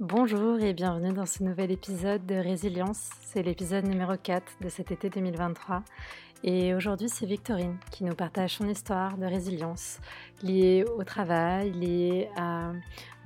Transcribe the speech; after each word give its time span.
Bonjour 0.00 0.58
et 0.60 0.72
bienvenue 0.72 1.12
dans 1.12 1.26
ce 1.26 1.42
nouvel 1.42 1.70
épisode 1.70 2.24
de 2.24 2.34
Résilience. 2.34 3.10
C'est 3.20 3.42
l'épisode 3.42 3.86
numéro 3.86 4.14
4 4.16 4.54
de 4.62 4.70
cet 4.70 4.92
été 4.92 5.10
2023. 5.10 5.82
Et 6.42 6.74
aujourd'hui, 6.74 7.10
c'est 7.10 7.26
Victorine 7.26 7.76
qui 7.90 8.04
nous 8.04 8.14
partage 8.14 8.54
son 8.54 8.66
histoire 8.66 9.18
de 9.18 9.26
résilience 9.26 9.98
liée 10.42 10.86
au 10.96 11.04
travail, 11.04 11.72
liée 11.72 12.30
à 12.34 12.72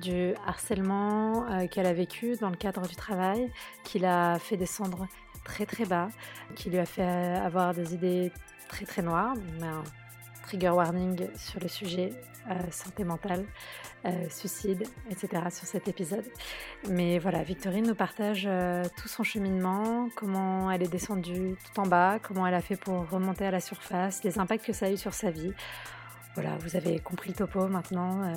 du 0.02 0.34
harcèlement 0.48 1.48
euh, 1.48 1.68
qu'elle 1.68 1.87
a 1.87 1.92
vécu 1.92 2.34
dans 2.41 2.50
le 2.50 2.56
cadre 2.56 2.88
du 2.88 2.96
travail, 2.96 3.52
qui 3.84 4.00
l'a 4.00 4.41
fait 4.41 4.56
descendre 4.56 5.06
très 5.45 5.66
très 5.66 5.84
bas, 5.84 6.09
qui 6.56 6.70
lui 6.70 6.79
a 6.80 6.86
fait 6.86 7.36
avoir 7.36 7.72
des 7.72 7.95
idées 7.95 8.32
très 8.68 8.84
très 8.84 9.02
noires, 9.02 9.34
un 9.62 9.84
trigger 10.45 10.70
warning 10.70 11.29
sur 11.36 11.60
le 11.60 11.68
sujet 11.68 12.10
euh, 12.50 12.70
santé 12.70 13.04
mentale, 13.04 13.46
euh, 14.04 14.10
suicide, 14.29 14.86
etc. 15.10 15.28
sur 15.50 15.66
cet 15.66 15.88
épisode. 15.88 16.24
Mais 16.90 17.18
voilà, 17.18 17.42
Victorine 17.42 17.86
nous 17.86 17.95
partage 17.95 18.45
euh, 18.46 18.84
tout 18.98 19.09
son 19.09 19.22
cheminement, 19.22 20.10
comment 20.14 20.70
elle 20.70 20.83
est 20.83 20.88
descendue 20.88 21.56
tout 21.64 21.80
en 21.80 21.86
bas, 21.86 22.19
comment 22.22 22.46
elle 22.46 22.55
a 22.55 22.60
fait 22.60 22.77
pour 22.77 23.09
remonter 23.09 23.46
à 23.46 23.50
la 23.50 23.60
surface, 23.60 24.22
les 24.24 24.38
impacts 24.38 24.66
que 24.66 24.74
ça 24.74 24.86
a 24.86 24.91
eu 24.91 24.98
sur 24.98 25.14
sa 25.14 25.30
vie. 25.30 25.55
Voilà, 26.34 26.58
vous 26.58 26.77
avez 26.77 26.98
compris 26.98 27.30
le 27.30 27.36
topo 27.36 27.66
maintenant. 27.66 28.30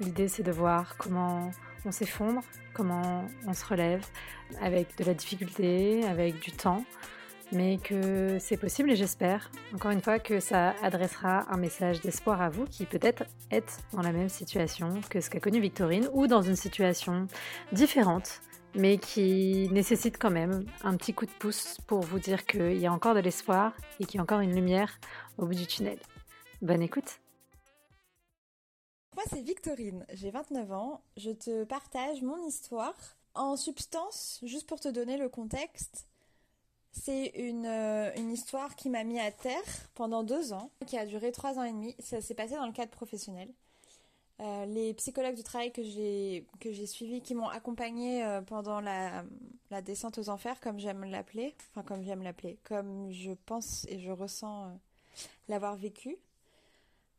L'idée 0.00 0.26
c'est 0.26 0.42
de 0.42 0.50
voir 0.50 0.96
comment 0.96 1.52
on 1.84 1.92
s'effondre, 1.92 2.42
comment 2.72 3.26
on 3.46 3.52
se 3.52 3.64
relève 3.64 4.04
avec 4.60 4.96
de 4.98 5.04
la 5.04 5.14
difficulté, 5.14 6.04
avec 6.04 6.40
du 6.40 6.50
temps 6.50 6.84
mais 7.52 7.76
que 7.76 8.38
c'est 8.38 8.56
possible 8.56 8.90
et 8.90 8.96
j'espère, 8.96 9.50
encore 9.74 9.90
une 9.90 10.00
fois, 10.00 10.18
que 10.18 10.40
ça 10.40 10.74
adressera 10.82 11.44
un 11.52 11.58
message 11.58 12.00
d'espoir 12.00 12.40
à 12.40 12.48
vous 12.48 12.64
qui 12.64 12.86
peut-être 12.86 13.24
êtes 13.50 13.78
dans 13.92 14.00
la 14.02 14.12
même 14.12 14.30
situation 14.30 15.00
que 15.10 15.20
ce 15.20 15.28
qu'a 15.28 15.40
connu 15.40 15.60
Victorine 15.60 16.08
ou 16.12 16.26
dans 16.26 16.42
une 16.42 16.56
situation 16.56 17.26
différente, 17.72 18.40
mais 18.74 18.96
qui 18.96 19.68
nécessite 19.70 20.18
quand 20.18 20.30
même 20.30 20.64
un 20.82 20.96
petit 20.96 21.12
coup 21.12 21.26
de 21.26 21.32
pouce 21.32 21.78
pour 21.86 22.00
vous 22.00 22.18
dire 22.18 22.46
qu'il 22.46 22.78
y 22.78 22.86
a 22.86 22.92
encore 22.92 23.14
de 23.14 23.20
l'espoir 23.20 23.74
et 24.00 24.06
qu'il 24.06 24.16
y 24.16 24.18
a 24.18 24.22
encore 24.22 24.40
une 24.40 24.54
lumière 24.54 24.98
au 25.36 25.46
bout 25.46 25.54
du 25.54 25.66
tunnel. 25.66 25.98
Bonne 26.62 26.82
écoute 26.82 27.20
Moi 29.14 29.24
c'est 29.28 29.42
Victorine, 29.42 30.06
j'ai 30.14 30.30
29 30.30 30.72
ans, 30.72 31.02
je 31.18 31.30
te 31.30 31.64
partage 31.64 32.22
mon 32.22 32.46
histoire. 32.46 32.94
En 33.34 33.56
substance, 33.56 34.40
juste 34.42 34.68
pour 34.68 34.78
te 34.78 34.88
donner 34.88 35.16
le 35.16 35.30
contexte, 35.30 36.06
c'est 36.92 37.28
une, 37.36 37.64
euh, 37.66 38.12
une, 38.16 38.30
histoire 38.30 38.76
qui 38.76 38.90
m'a 38.90 39.02
mis 39.02 39.18
à 39.18 39.32
terre 39.32 39.62
pendant 39.94 40.22
deux 40.22 40.52
ans, 40.52 40.70
qui 40.86 40.98
a 40.98 41.06
duré 41.06 41.32
trois 41.32 41.58
ans 41.58 41.64
et 41.64 41.72
demi. 41.72 41.96
Ça 41.98 42.20
s'est 42.20 42.34
passé 42.34 42.54
dans 42.54 42.66
le 42.66 42.72
cadre 42.72 42.90
professionnel. 42.90 43.48
Euh, 44.40 44.66
les 44.66 44.92
psychologues 44.94 45.34
du 45.34 45.42
travail 45.42 45.72
que 45.72 45.82
j'ai 45.82 46.86
suivis, 46.86 47.22
qui 47.22 47.34
m'ont 47.34 47.48
accompagnée 47.48 48.22
euh, 48.24 48.42
pendant 48.42 48.80
la, 48.80 49.24
descente 49.82 50.18
aux 50.18 50.28
enfers, 50.28 50.60
comme 50.60 50.78
j'aime 50.78 51.04
l'appeler, 51.04 51.54
enfin 51.70 51.82
comme 51.82 52.02
j'aime 52.02 52.22
l'appeler, 52.22 52.58
comme 52.64 53.10
je 53.10 53.32
pense 53.46 53.86
et 53.88 53.98
je 53.98 54.10
ressens 54.10 54.78
l'avoir 55.48 55.76
vécu, 55.76 56.18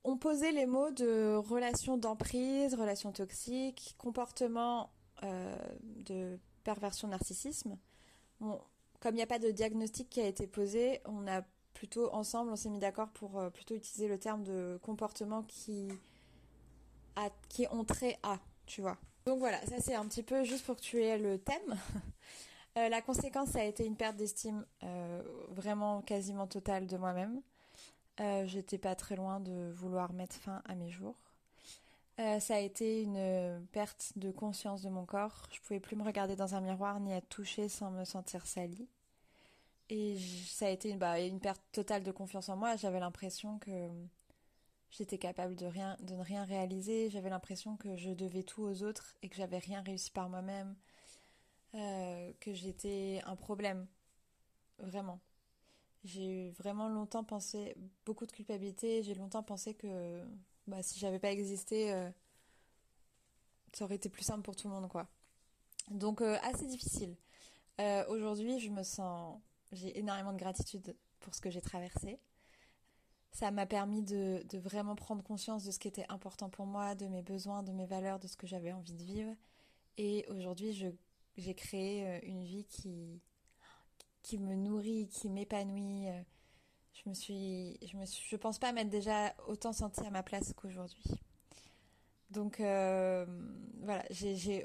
ont 0.04 0.18
posé 0.18 0.52
les 0.52 0.68
mots 0.68 0.92
de 0.92 1.36
relation 1.36 1.98
d'emprise, 1.98 2.76
relation 2.76 3.12
toxique, 3.12 3.96
comportement 3.98 4.92
de 5.24 6.38
perversion 6.64 7.08
narcissisme. 7.08 7.78
Comme 9.04 9.16
il 9.16 9.18
n'y 9.18 9.24
a 9.24 9.28
pas 9.28 9.38
de 9.38 9.52
diagnostic 9.52 10.10
qui 10.10 10.22
a 10.22 10.26
été 10.26 10.48
posé, 10.48 11.02
on 11.04 11.28
a 11.28 11.42
plutôt 11.74 12.10
ensemble, 12.14 12.52
on 12.52 12.56
s'est 12.56 12.70
mis 12.70 12.80
d'accord 12.80 13.10
pour 13.10 13.38
euh, 13.38 13.50
plutôt 13.50 13.76
utiliser 13.76 14.08
le 14.08 14.18
terme 14.18 14.44
de 14.44 14.80
comportement 14.82 15.44
qui 15.44 15.90
a, 17.18 17.30
qui 17.50 17.68
ont 17.70 17.84
trait 17.84 18.18
à, 18.24 18.40
tu 18.66 18.80
vois. 18.80 18.98
Donc 19.26 19.40
voilà, 19.40 19.60
ça 19.66 19.82
c'est 19.82 19.94
un 19.94 20.06
petit 20.06 20.24
peu 20.24 20.46
juste 20.46 20.66
pour 20.66 20.78
que 20.78 20.82
tu 20.82 21.04
aies 21.04 21.18
le 21.20 21.38
thème. 21.38 21.78
Euh, 22.76 22.90
la 22.90 23.04
conséquence, 23.04 23.50
ça 23.50 23.60
a 23.60 23.66
été 23.66 23.86
une 23.86 23.96
perte 23.96 24.16
d'estime 24.16 24.66
euh, 24.82 25.22
vraiment 25.50 26.02
quasiment 26.02 26.48
totale 26.48 26.88
de 26.88 26.98
moi-même. 26.98 27.40
J'étais 28.46 28.80
pas 28.80 28.96
très 28.96 29.16
loin 29.16 29.40
de 29.40 29.72
vouloir 29.76 30.12
mettre 30.12 30.36
fin 30.38 30.64
à 30.66 30.74
mes 30.74 30.90
jours. 30.90 31.16
ça 32.18 32.56
a 32.56 32.58
été 32.58 33.04
une 33.04 33.64
perte 33.74 34.14
de 34.16 34.32
conscience 34.32 34.82
de 34.82 34.90
mon 34.90 35.06
corps. 35.06 35.48
Je 35.52 35.62
pouvais 35.62 35.80
plus 35.80 35.96
me 35.96 36.04
regarder 36.04 36.36
dans 36.36 36.56
un 36.56 36.62
miroir 36.62 37.00
ni 37.00 37.14
être 37.14 37.30
touchée 37.30 37.70
sans 37.70 37.92
me 37.92 38.06
sentir 38.06 38.48
salie. 38.48 38.88
Et 39.90 40.18
ça 40.48 40.68
a 40.68 40.70
été 40.70 40.90
une, 40.90 40.98
bah, 40.98 41.20
une 41.20 41.40
perte 41.40 41.62
totale 41.72 42.04
de 42.04 42.12
confiance 42.12 42.50
en 42.50 42.56
moi. 42.56 42.76
J'avais 42.76 43.00
l'impression 43.00 43.60
que 43.60 43.90
j'étais 44.92 45.18
capable 45.18 45.56
de, 45.56 45.66
rien, 45.66 45.98
de 46.02 46.16
ne 46.16 46.22
rien 46.24 46.46
réaliser. 46.46 47.10
J'avais 47.10 47.30
l'impression 47.30 47.78
que 47.78 47.96
je 47.98 48.12
devais 48.12 48.44
tout 48.44 48.64
aux 48.64 48.84
autres 48.84 49.16
et 49.22 49.30
que 49.30 49.36
j'avais 49.36 49.58
rien 49.58 49.82
réussi 49.82 50.12
par 50.12 50.30
moi-même. 50.30 50.76
Euh, 51.76 52.32
que 52.40 52.54
j'étais 52.54 53.22
un 53.26 53.36
problème. 53.36 53.88
Vraiment. 54.78 55.20
J'ai 56.04 56.52
vraiment 56.52 56.88
longtemps 56.90 57.24
pensé, 57.24 57.76
beaucoup 58.06 58.26
de 58.26 58.32
culpabilité. 58.32 59.02
J'ai 59.04 59.16
longtemps 59.16 59.44
pensé 59.44 59.74
que 59.74 60.24
bah, 60.68 60.84
si 60.84 61.00
j'avais 61.00 61.20
pas 61.20 61.32
existé, 61.32 61.92
euh, 61.92 62.10
ça 63.74 63.86
aurait 63.86 63.96
été 63.96 64.10
plus 64.10 64.24
simple 64.24 64.44
pour 64.44 64.56
tout 64.56 64.68
le 64.68 64.74
monde, 64.74 64.88
quoi. 64.90 65.08
Donc, 65.90 66.22
euh, 66.22 66.38
assez 66.44 66.66
difficile. 66.68 67.16
Aujourd'hui, 68.08 68.60
je 68.60 68.70
me 68.70 68.84
sens 68.84 69.42
j'ai 69.74 69.98
énormément 69.98 70.34
de 70.34 70.38
gratitude 70.38 70.96
pour 71.20 71.36
ce 71.36 71.42
que 71.42 71.50
j'ai 71.50 71.62
traversé. 71.62 72.20
Ça 73.32 73.50
m'a 73.50 73.66
permis 73.66 74.04
de, 74.04 74.44
vraiment 74.60 74.96
prendre 74.96 75.24
conscience 75.24 75.64
de 75.66 75.72
ce 75.72 75.80
qui 75.80 75.88
était 75.88 76.06
important 76.10 76.50
pour 76.50 76.66
moi, 76.66 76.94
de 76.94 77.08
mes 77.08 77.24
besoins, 77.24 77.64
de 77.64 77.72
mes 77.72 77.88
valeurs, 77.88 78.20
de 78.20 78.28
ce 78.28 78.38
que 78.38 78.46
j'avais 78.46 78.72
envie 78.72 78.94
de 78.94 79.04
vivre. 79.04 79.36
Et 79.98 80.26
aujourd'hui, 80.30 80.74
j'ai 81.38 81.56
créé 81.56 82.08
euh, 82.08 82.20
une 82.24 82.44
vie 82.44 82.66
qui, 82.66 84.38
me 84.38 84.56
nourrit, 84.56 85.08
qui 85.08 85.30
m'épanouit. 85.30 86.10
Euh, 86.10 86.22
je 86.94 87.10
me 87.10 88.38
pense 88.38 88.60
pas 88.60 88.72
m'être 88.72 88.90
déjà 88.90 89.34
autant 89.48 89.74
sentie 89.74 90.06
à 90.06 90.12
ma 90.12 90.22
place 90.22 90.54
qu'aujourd'hui. 90.54 91.04
Donc 92.30 92.60
euh, 92.60 93.26
voilà, 93.82 94.04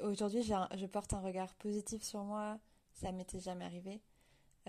aujourd'hui, 0.03 0.41
je 0.43 0.85
porte 0.87 1.13
un 1.13 1.21
regard 1.21 1.53
positif 1.55 2.01
sur 2.01 2.23
moi. 2.23 2.59
Ça 2.93 3.11
m'était 3.11 3.39
jamais 3.39 3.65
arrivé. 3.65 4.01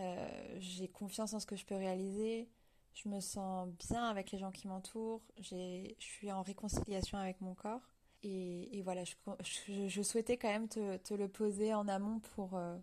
Euh, 0.00 0.56
j'ai 0.59 0.88
confiance 0.88 1.34
en 1.34 1.41
ce 1.41 1.47
que 1.47 1.56
je 1.56 1.65
peux 1.65 1.77
réaliser. 1.77 2.49
Je 2.94 3.09
me 3.09 3.21
sens 3.21 3.69
bien 3.88 4.05
avec 4.05 4.31
les 4.33 4.38
gens 4.38 4.50
qui 4.50 4.66
m'entourent. 4.66 5.22
Je 5.38 5.94
suis 5.99 6.33
en 6.33 6.43
réconciliation 6.43 7.19
avec 7.19 7.41
mon 7.41 7.55
corps. 7.55 7.83
Et, 8.22 8.83
voilà, 8.83 9.03
je, 9.05 10.03
souhaitais 10.03 10.37
quand 10.37 10.49
même 10.49 10.69
te, 10.69 11.15
le 11.15 11.28
poser 11.28 11.72
en 11.72 11.89
amont 11.89 12.21
pour, 12.21 12.55
euh, 12.55 12.77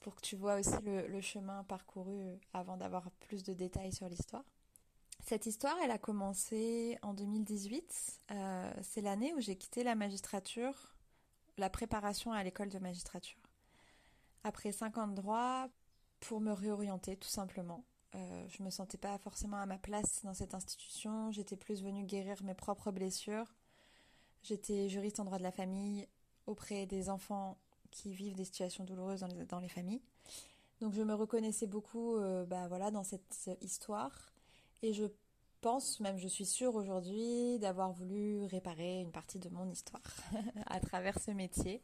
pour 0.00 0.14
que 0.14 0.22
tu 0.22 0.36
vois 0.36 0.58
aussi 0.58 0.80
le, 0.82 1.20
chemin 1.20 1.64
parcouru 1.64 2.38
avant 2.54 2.78
d'avoir 2.78 3.10
plus 3.10 3.42
de 3.42 3.52
détails 3.52 3.92
sur 3.92 4.08
l'histoire. 4.08 4.44
Cette 5.22 5.44
histoire, 5.44 5.76
elle 5.82 5.90
a 5.90 5.98
commencé 5.98 6.98
en 7.02 7.12
2018. 7.12 8.20
Euh, 8.30 8.72
c'est 8.82 9.02
l'année 9.02 9.34
où 9.34 9.40
j'ai 9.40 9.56
quitté 9.56 9.84
la 9.84 9.94
magistrature, 9.94 10.96
la 11.58 11.68
préparation 11.68 12.32
à 12.32 12.42
l'école 12.42 12.70
de 12.70 12.78
magistrature. 12.78 13.38
Après 14.44 14.72
5 14.72 14.96
ans 14.96 15.08
de 15.08 15.14
droit, 15.14 15.68
pour 16.20 16.40
me 16.40 16.52
réorienter 16.52 17.16
tout 17.16 17.28
simplement. 17.28 17.84
Euh, 18.14 18.44
je 18.48 18.62
me 18.62 18.70
sentais 18.70 18.98
pas 18.98 19.16
forcément 19.18 19.58
à 19.58 19.66
ma 19.66 19.78
place 19.78 20.22
dans 20.24 20.34
cette 20.34 20.54
institution. 20.54 21.30
J'étais 21.30 21.56
plus 21.56 21.82
venue 21.82 22.04
guérir 22.04 22.42
mes 22.42 22.54
propres 22.54 22.90
blessures. 22.90 23.54
J'étais 24.42 24.88
juriste 24.88 25.20
en 25.20 25.24
droit 25.24 25.38
de 25.38 25.42
la 25.42 25.52
famille 25.52 26.08
auprès 26.46 26.86
des 26.86 27.08
enfants 27.08 27.58
qui 27.90 28.12
vivent 28.12 28.34
des 28.34 28.44
situations 28.44 28.84
douloureuses 28.84 29.24
dans 29.48 29.60
les, 29.60 29.68
familles. 29.68 30.02
Donc 30.80 30.94
je 30.94 31.02
me 31.02 31.14
reconnaissais 31.14 31.66
beaucoup 31.66 32.16
euh, 32.16 32.44
bah, 32.46 32.68
voilà, 32.68 32.90
dans 32.90 33.04
cette 33.04 33.50
histoire. 33.60 34.32
Et 34.82 34.92
je 34.92 35.04
pense, 35.60 36.00
même 36.00 36.18
je 36.18 36.28
suis 36.28 36.46
sûre 36.46 36.74
aujourd'hui, 36.74 37.58
d'avoir 37.58 37.92
voulu 37.92 38.44
réparer 38.46 39.00
une 39.00 39.12
partie 39.12 39.38
de 39.38 39.48
mon 39.50 39.68
histoire 39.68 40.02
à 40.66 40.80
travers 40.80 41.20
ce 41.20 41.30
métier. 41.30 41.82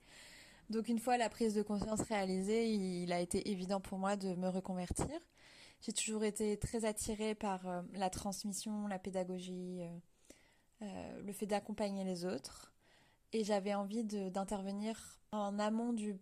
Donc 0.70 0.88
une 0.88 0.98
fois 0.98 1.16
la 1.16 1.28
prise 1.28 1.54
de 1.54 1.62
conscience 1.62 2.00
réalisée, 2.02 2.72
il 2.72 3.12
a 3.12 3.20
été 3.20 3.50
évident 3.50 3.80
pour 3.80 3.98
moi 3.98 4.16
de 4.16 4.34
me 4.34 4.48
reconvertir. 4.48 5.20
J'ai 5.80 5.92
toujours 5.92 6.24
été 6.24 6.58
très 6.58 6.84
attirée 6.84 7.34
par 7.34 7.68
euh, 7.68 7.82
la 7.92 8.10
transmission, 8.10 8.88
la 8.88 8.98
pédagogie, 8.98 9.82
euh, 9.82 9.98
euh, 10.82 11.22
le 11.22 11.32
fait 11.32 11.46
d'accompagner 11.46 12.04
les 12.04 12.24
autres. 12.24 12.72
Et 13.32 13.44
j'avais 13.44 13.74
envie 13.74 14.04
d'intervenir 14.04 15.20
en 15.32 15.58
amont 15.58 15.92
du 15.92 16.16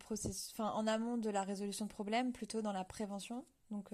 en 0.59 0.87
amont 0.87 1.17
de 1.19 1.31
la 1.31 1.43
résolution 1.43 1.87
de 1.87 1.91
problèmes, 1.91 2.33
plutôt 2.33 2.63
dans 2.63 2.73
la 2.73 2.85
prévention. 2.85 3.45
Donc 3.71 3.93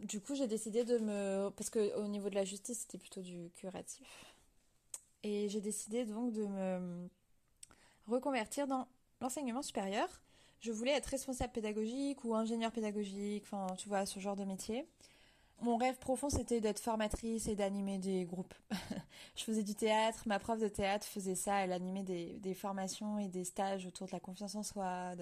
du 0.00 0.20
coup, 0.20 0.34
j'ai 0.34 0.48
décidé 0.48 0.84
de 0.84 0.98
me 0.98 1.48
parce 1.50 1.70
que 1.70 1.96
au 1.96 2.08
niveau 2.08 2.28
de 2.28 2.34
la 2.34 2.44
justice, 2.44 2.80
c'était 2.80 2.98
plutôt 2.98 3.22
du 3.22 3.50
curatif. 3.54 4.34
Et 5.22 5.48
j'ai 5.48 5.60
décidé 5.60 6.04
donc 6.04 6.32
de 6.32 6.44
me 6.46 7.08
reconvertir 8.06 8.66
dans 8.66 8.86
l'enseignement 9.20 9.62
supérieur. 9.62 10.08
Je 10.60 10.72
voulais 10.72 10.92
être 10.92 11.06
responsable 11.06 11.52
pédagogique 11.52 12.24
ou 12.24 12.34
ingénieur 12.34 12.72
pédagogique, 12.72 13.44
enfin, 13.44 13.66
tu 13.76 13.88
vois, 13.88 14.06
ce 14.06 14.18
genre 14.18 14.36
de 14.36 14.44
métier. 14.44 14.86
Mon 15.60 15.76
rêve 15.76 15.98
profond, 15.98 16.28
c'était 16.28 16.60
d'être 16.60 16.80
formatrice 16.80 17.48
et 17.48 17.54
d'animer 17.54 17.98
des 17.98 18.24
groupes. 18.24 18.54
je 19.36 19.44
faisais 19.44 19.62
du 19.62 19.74
théâtre, 19.74 20.22
ma 20.26 20.38
prof 20.38 20.58
de 20.58 20.68
théâtre 20.68 21.06
faisait 21.06 21.34
ça, 21.34 21.64
elle 21.64 21.72
animait 21.72 22.02
des, 22.02 22.54
formations 22.54 23.18
et 23.18 23.28
des 23.28 23.44
stages 23.44 23.86
autour 23.86 24.06
de 24.06 24.12
la 24.12 24.20
confiance 24.20 24.54
en 24.54 24.62
soi. 24.62 25.12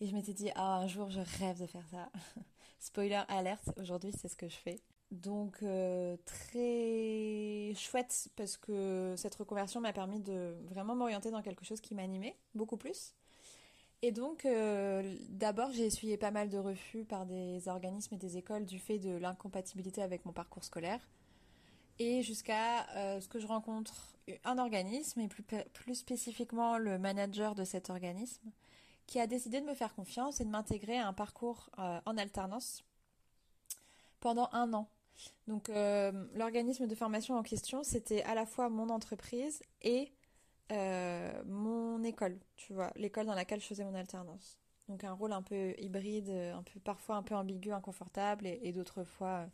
Et 0.00 0.06
je 0.06 0.14
m'étais 0.14 0.32
dit, 0.32 0.50
ah, 0.54 0.76
un 0.76 0.86
jour, 0.86 1.10
je 1.10 1.20
rêve 1.38 1.60
de 1.60 1.66
faire 1.66 1.86
ça. 1.90 2.10
Spoiler 2.80 3.22
alerte, 3.28 3.70
aujourd'hui, 3.76 4.12
c'est 4.18 4.28
ce 4.28 4.36
que 4.36 4.48
je 4.48 4.56
fais. 4.56 4.80
Donc, 5.10 5.58
euh, 5.62 6.16
très 6.24 7.74
chouette 7.74 8.28
parce 8.36 8.56
que 8.56 9.14
cette 9.16 9.34
reconversion 9.34 9.80
m'a 9.80 9.92
permis 9.92 10.20
de 10.20 10.54
vraiment 10.68 10.94
m'orienter 10.94 11.32
dans 11.32 11.42
quelque 11.42 11.64
chose 11.64 11.80
qui 11.80 11.94
m'animait 11.96 12.36
beaucoup 12.54 12.76
plus. 12.76 13.14
Et 14.02 14.12
donc, 14.12 14.44
euh, 14.44 15.16
d'abord, 15.28 15.72
j'ai 15.72 15.84
essuyé 15.84 16.16
pas 16.16 16.30
mal 16.30 16.48
de 16.48 16.58
refus 16.58 17.04
par 17.04 17.26
des 17.26 17.66
organismes 17.68 18.14
et 18.14 18.18
des 18.18 18.36
écoles 18.36 18.64
du 18.64 18.78
fait 18.78 18.98
de 18.98 19.10
l'incompatibilité 19.10 20.00
avec 20.00 20.24
mon 20.24 20.32
parcours 20.32 20.64
scolaire. 20.64 21.00
Et 21.98 22.22
jusqu'à 22.22 22.88
euh, 22.96 23.20
ce 23.20 23.28
que 23.28 23.40
je 23.40 23.46
rencontre 23.46 24.16
un 24.44 24.58
organisme, 24.58 25.20
et 25.20 25.28
plus, 25.28 25.42
plus 25.42 25.96
spécifiquement 25.96 26.78
le 26.78 26.98
manager 26.98 27.56
de 27.56 27.64
cet 27.64 27.90
organisme, 27.90 28.52
qui 29.06 29.18
a 29.18 29.26
décidé 29.26 29.60
de 29.60 29.66
me 29.66 29.74
faire 29.74 29.92
confiance 29.92 30.40
et 30.40 30.44
de 30.44 30.50
m'intégrer 30.50 30.96
à 30.96 31.08
un 31.08 31.12
parcours 31.12 31.68
en 31.76 32.16
alternance 32.16 32.84
pendant 34.20 34.48
un 34.52 34.72
an. 34.72 34.88
Donc, 35.46 35.70
l'organisme 36.34 36.86
de 36.86 36.94
formation 36.94 37.36
en 37.36 37.42
question, 37.42 37.82
c'était 37.82 38.22
à 38.22 38.34
la 38.34 38.46
fois 38.46 38.68
mon 38.68 38.88
entreprise 38.88 39.62
et 39.82 40.12
euh, 40.72 41.42
mon 41.46 42.02
école, 42.04 42.38
tu 42.56 42.72
vois, 42.72 42.92
l'école 42.96 43.26
dans 43.26 43.34
laquelle 43.34 43.60
je 43.60 43.66
faisais 43.66 43.84
mon 43.84 43.94
alternance. 43.94 44.58
Donc 44.88 45.04
un 45.04 45.12
rôle 45.12 45.32
un 45.32 45.42
peu 45.42 45.74
hybride, 45.78 46.30
un 46.30 46.62
peu 46.62 46.80
parfois 46.80 47.16
un 47.16 47.22
peu 47.22 47.34
ambigu, 47.34 47.72
inconfortable 47.72 48.46
et, 48.46 48.72
d'autres 48.72 49.04
fois 49.04 49.28
euh, 49.28 49.46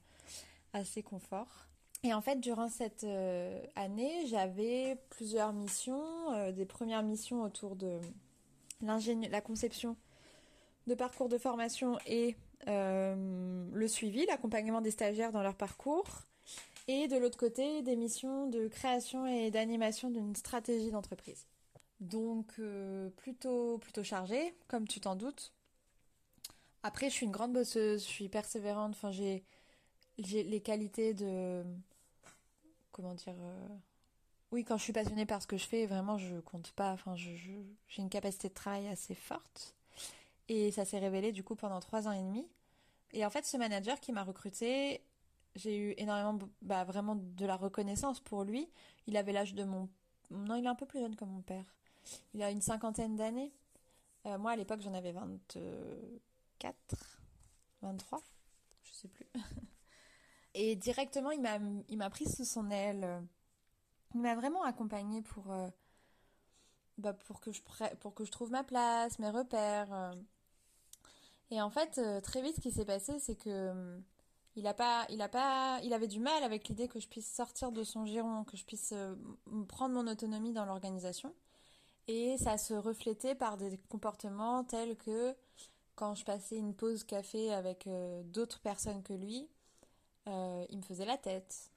assez 0.73 1.03
confort. 1.03 1.69
Et 2.03 2.13
en 2.13 2.21
fait, 2.21 2.37
durant 2.41 2.69
cette 2.69 3.05
euh, 3.05 3.63
année, 3.75 4.27
j'avais 4.27 4.97
plusieurs 5.11 5.53
missions, 5.53 6.53
des 6.53 6.67
premières 6.67 7.03
missions 7.03 7.43
autour 7.43 7.77
de 7.77 7.99
la 8.83 9.41
conception 9.41 9.97
de 10.87 10.95
parcours 10.95 11.29
de 11.29 11.39
formation 11.39 11.99
et 12.07 12.37
le 12.67 13.89
suivi, 13.89 14.27
l'accompagnement 14.27 14.81
des 14.81 14.91
stagiaires 14.91 15.33
dans 15.33 15.43
leur 15.43 15.57
parcours, 15.57 16.27
et 16.89 17.09
de 17.09 17.17
l'autre 17.17 17.39
côté 17.39 17.83
des 17.83 17.97
missions 17.97 18.47
de 18.47 18.69
création 18.69 19.27
et 19.27 19.51
d'animation 19.51 20.11
d'une 20.11 20.37
stratégie 20.37 20.91
d'entreprise. 20.91 21.47
Donc 22.01 22.55
euh, 22.59 23.09
plutôt 23.11 23.79
plutôt 23.79 24.05
chargé, 24.05 24.55
comme 24.69 24.87
tu 24.87 25.01
t'en 25.01 25.17
doutes. 25.17 25.53
Après, 26.83 27.09
je 27.09 27.15
suis 27.15 27.27
une 27.27 27.33
grande 27.33 27.53
bosseuse, 27.53 28.03
je 28.03 28.09
suis 28.09 28.29
persévérante. 28.29 28.93
Enfin, 28.93 29.11
j'ai 29.11 29.45
j'ai 30.19 30.45
les 30.45 30.61
qualités 30.61 31.15
de 31.15 31.65
comment 32.93 33.15
dire. 33.15 33.35
Euh, 33.39 33.69
oui, 34.53 34.65
quand 34.65 34.77
je 34.77 34.85
suis 34.85 34.93
passionnée 34.93 35.27
par 35.27 35.43
ce 35.43 35.47
que 35.49 35.57
je 35.57 35.67
fais, 35.67 35.87
vraiment, 35.87 36.19
je 36.19 36.39
compte 36.41 36.71
pas. 36.73 36.93
Enfin, 36.93 37.17
je, 37.17 37.31
j'ai 37.35 38.03
une 38.03 38.09
capacité 38.09 38.49
de 38.49 38.55
travail 38.55 38.87
assez 38.89 39.15
forte. 39.15 39.75
Et 40.49 40.71
ça 40.71 40.85
s'est 40.85 41.01
révélé 41.01 41.33
du 41.33 41.43
coup 41.43 41.57
pendant 41.57 41.81
trois 41.81 42.07
ans 42.07 42.13
et 42.13 42.23
demi. 42.23 42.47
Et 43.13 43.25
en 43.25 43.31
fait, 43.31 43.47
ce 43.47 43.57
manager 43.57 44.01
qui 44.01 44.13
m'a 44.13 44.25
recrutée 44.25 45.03
j'ai 45.57 45.79
eu 45.79 45.95
énormément, 45.97 46.39
bah, 46.63 46.85
vraiment 46.85 47.17
de 47.17 47.47
la 47.47 47.57
reconnaissance 47.57 48.21
pour 48.21 48.45
lui. 48.45 48.69
Il 49.07 49.17
avait 49.17 49.33
l'âge 49.33 49.55
de 49.55 49.65
mon... 49.65 49.89
Non, 50.31 50.57
il 50.57 50.65
est 50.65 50.69
un 50.69 50.75
peu 50.75 50.87
plus 50.87 51.01
jeune 51.01 51.17
que 51.17 51.25
mon 51.25 51.41
père. 51.41 51.65
Il 52.35 52.43
a 52.43 52.51
une 52.51 52.61
cinquantaine 52.61 53.17
d'années. 53.17 53.53
Euh, 54.27 54.39
moi, 54.39 54.53
à 54.53 54.57
l'époque, 54.57 54.81
j'en 54.83 54.95
avais 54.95 55.13
24, 55.13 57.21
23, 57.83 58.23
je 58.83 58.93
sais 58.93 59.09
plus. 59.09 59.27
Et 60.55 60.77
directement, 60.77 61.31
il 61.31 61.41
m'a, 61.41 61.59
il 61.89 61.97
m'a 61.97 62.11
pris 62.11 62.27
sous 62.27 62.45
son 62.45 62.71
aile. 62.71 63.23
Il 64.15 64.21
m'a 64.21 64.35
vraiment 64.35 64.63
accompagnée 64.63 65.23
pour, 65.23 65.53
euh, 65.53 65.69
bah, 66.99 67.13
pour, 67.13 67.41
que 67.41 67.53
je, 67.53 67.61
pour 68.01 68.15
que 68.15 68.25
je 68.25 68.31
trouve 68.31 68.51
ma 68.51 68.65
place, 68.65 69.19
mes 69.19 69.31
repères. 69.31 70.15
Euh. 71.53 71.55
Et 71.55 71.63
en 71.63 71.71
fait, 71.71 72.01
très 72.23 72.43
vite, 72.43 72.57
ce 72.57 72.61
qui 72.61 72.73
s'est 72.73 72.85
passé, 72.85 73.19
c'est 73.19 73.37
que 73.37 74.01
il 74.57 74.67
a 74.67 74.75
pas, 74.75 75.07
il 75.11 75.21
a 75.21 75.29
pas, 75.29 75.79
il 75.85 75.93
avait 75.93 76.09
du 76.09 76.19
mal 76.19 76.43
avec 76.43 76.69
l'idée 76.69 76.89
que 76.89 76.99
je 76.99 77.07
puisse 77.07 77.31
sortir 77.31 77.73
de 77.73 77.85
son 77.85 78.07
giron, 78.07 78.45
que 78.45 78.57
je 78.57 78.65
puisse 78.65 78.93
euh, 78.93 79.15
prendre 79.69 79.95
mon 79.95 80.11
autonomie 80.11 80.55
dans 80.55 80.65
l'organisation. 80.65 81.35
Et 82.09 82.37
ça 82.39 82.57
se 82.57 82.73
reflétait 82.73 83.35
par 83.35 83.59
des 83.59 83.79
comportements 83.91 84.65
tels 84.65 84.97
que 84.97 85.35
quand 85.95 86.15
je 86.15 86.25
passais 86.25 86.57
une 86.57 86.75
pause 86.75 87.05
café 87.05 87.53
avec 87.53 87.87
euh, 87.87 88.23
d'autres 88.25 88.61
personnes 88.61 89.03
que 89.03 89.13
lui, 89.13 89.47
euh, 90.29 90.65
il 90.71 90.79
me 90.79 90.83
faisait 90.83 91.05
la 91.05 91.19
tête. 91.19 91.71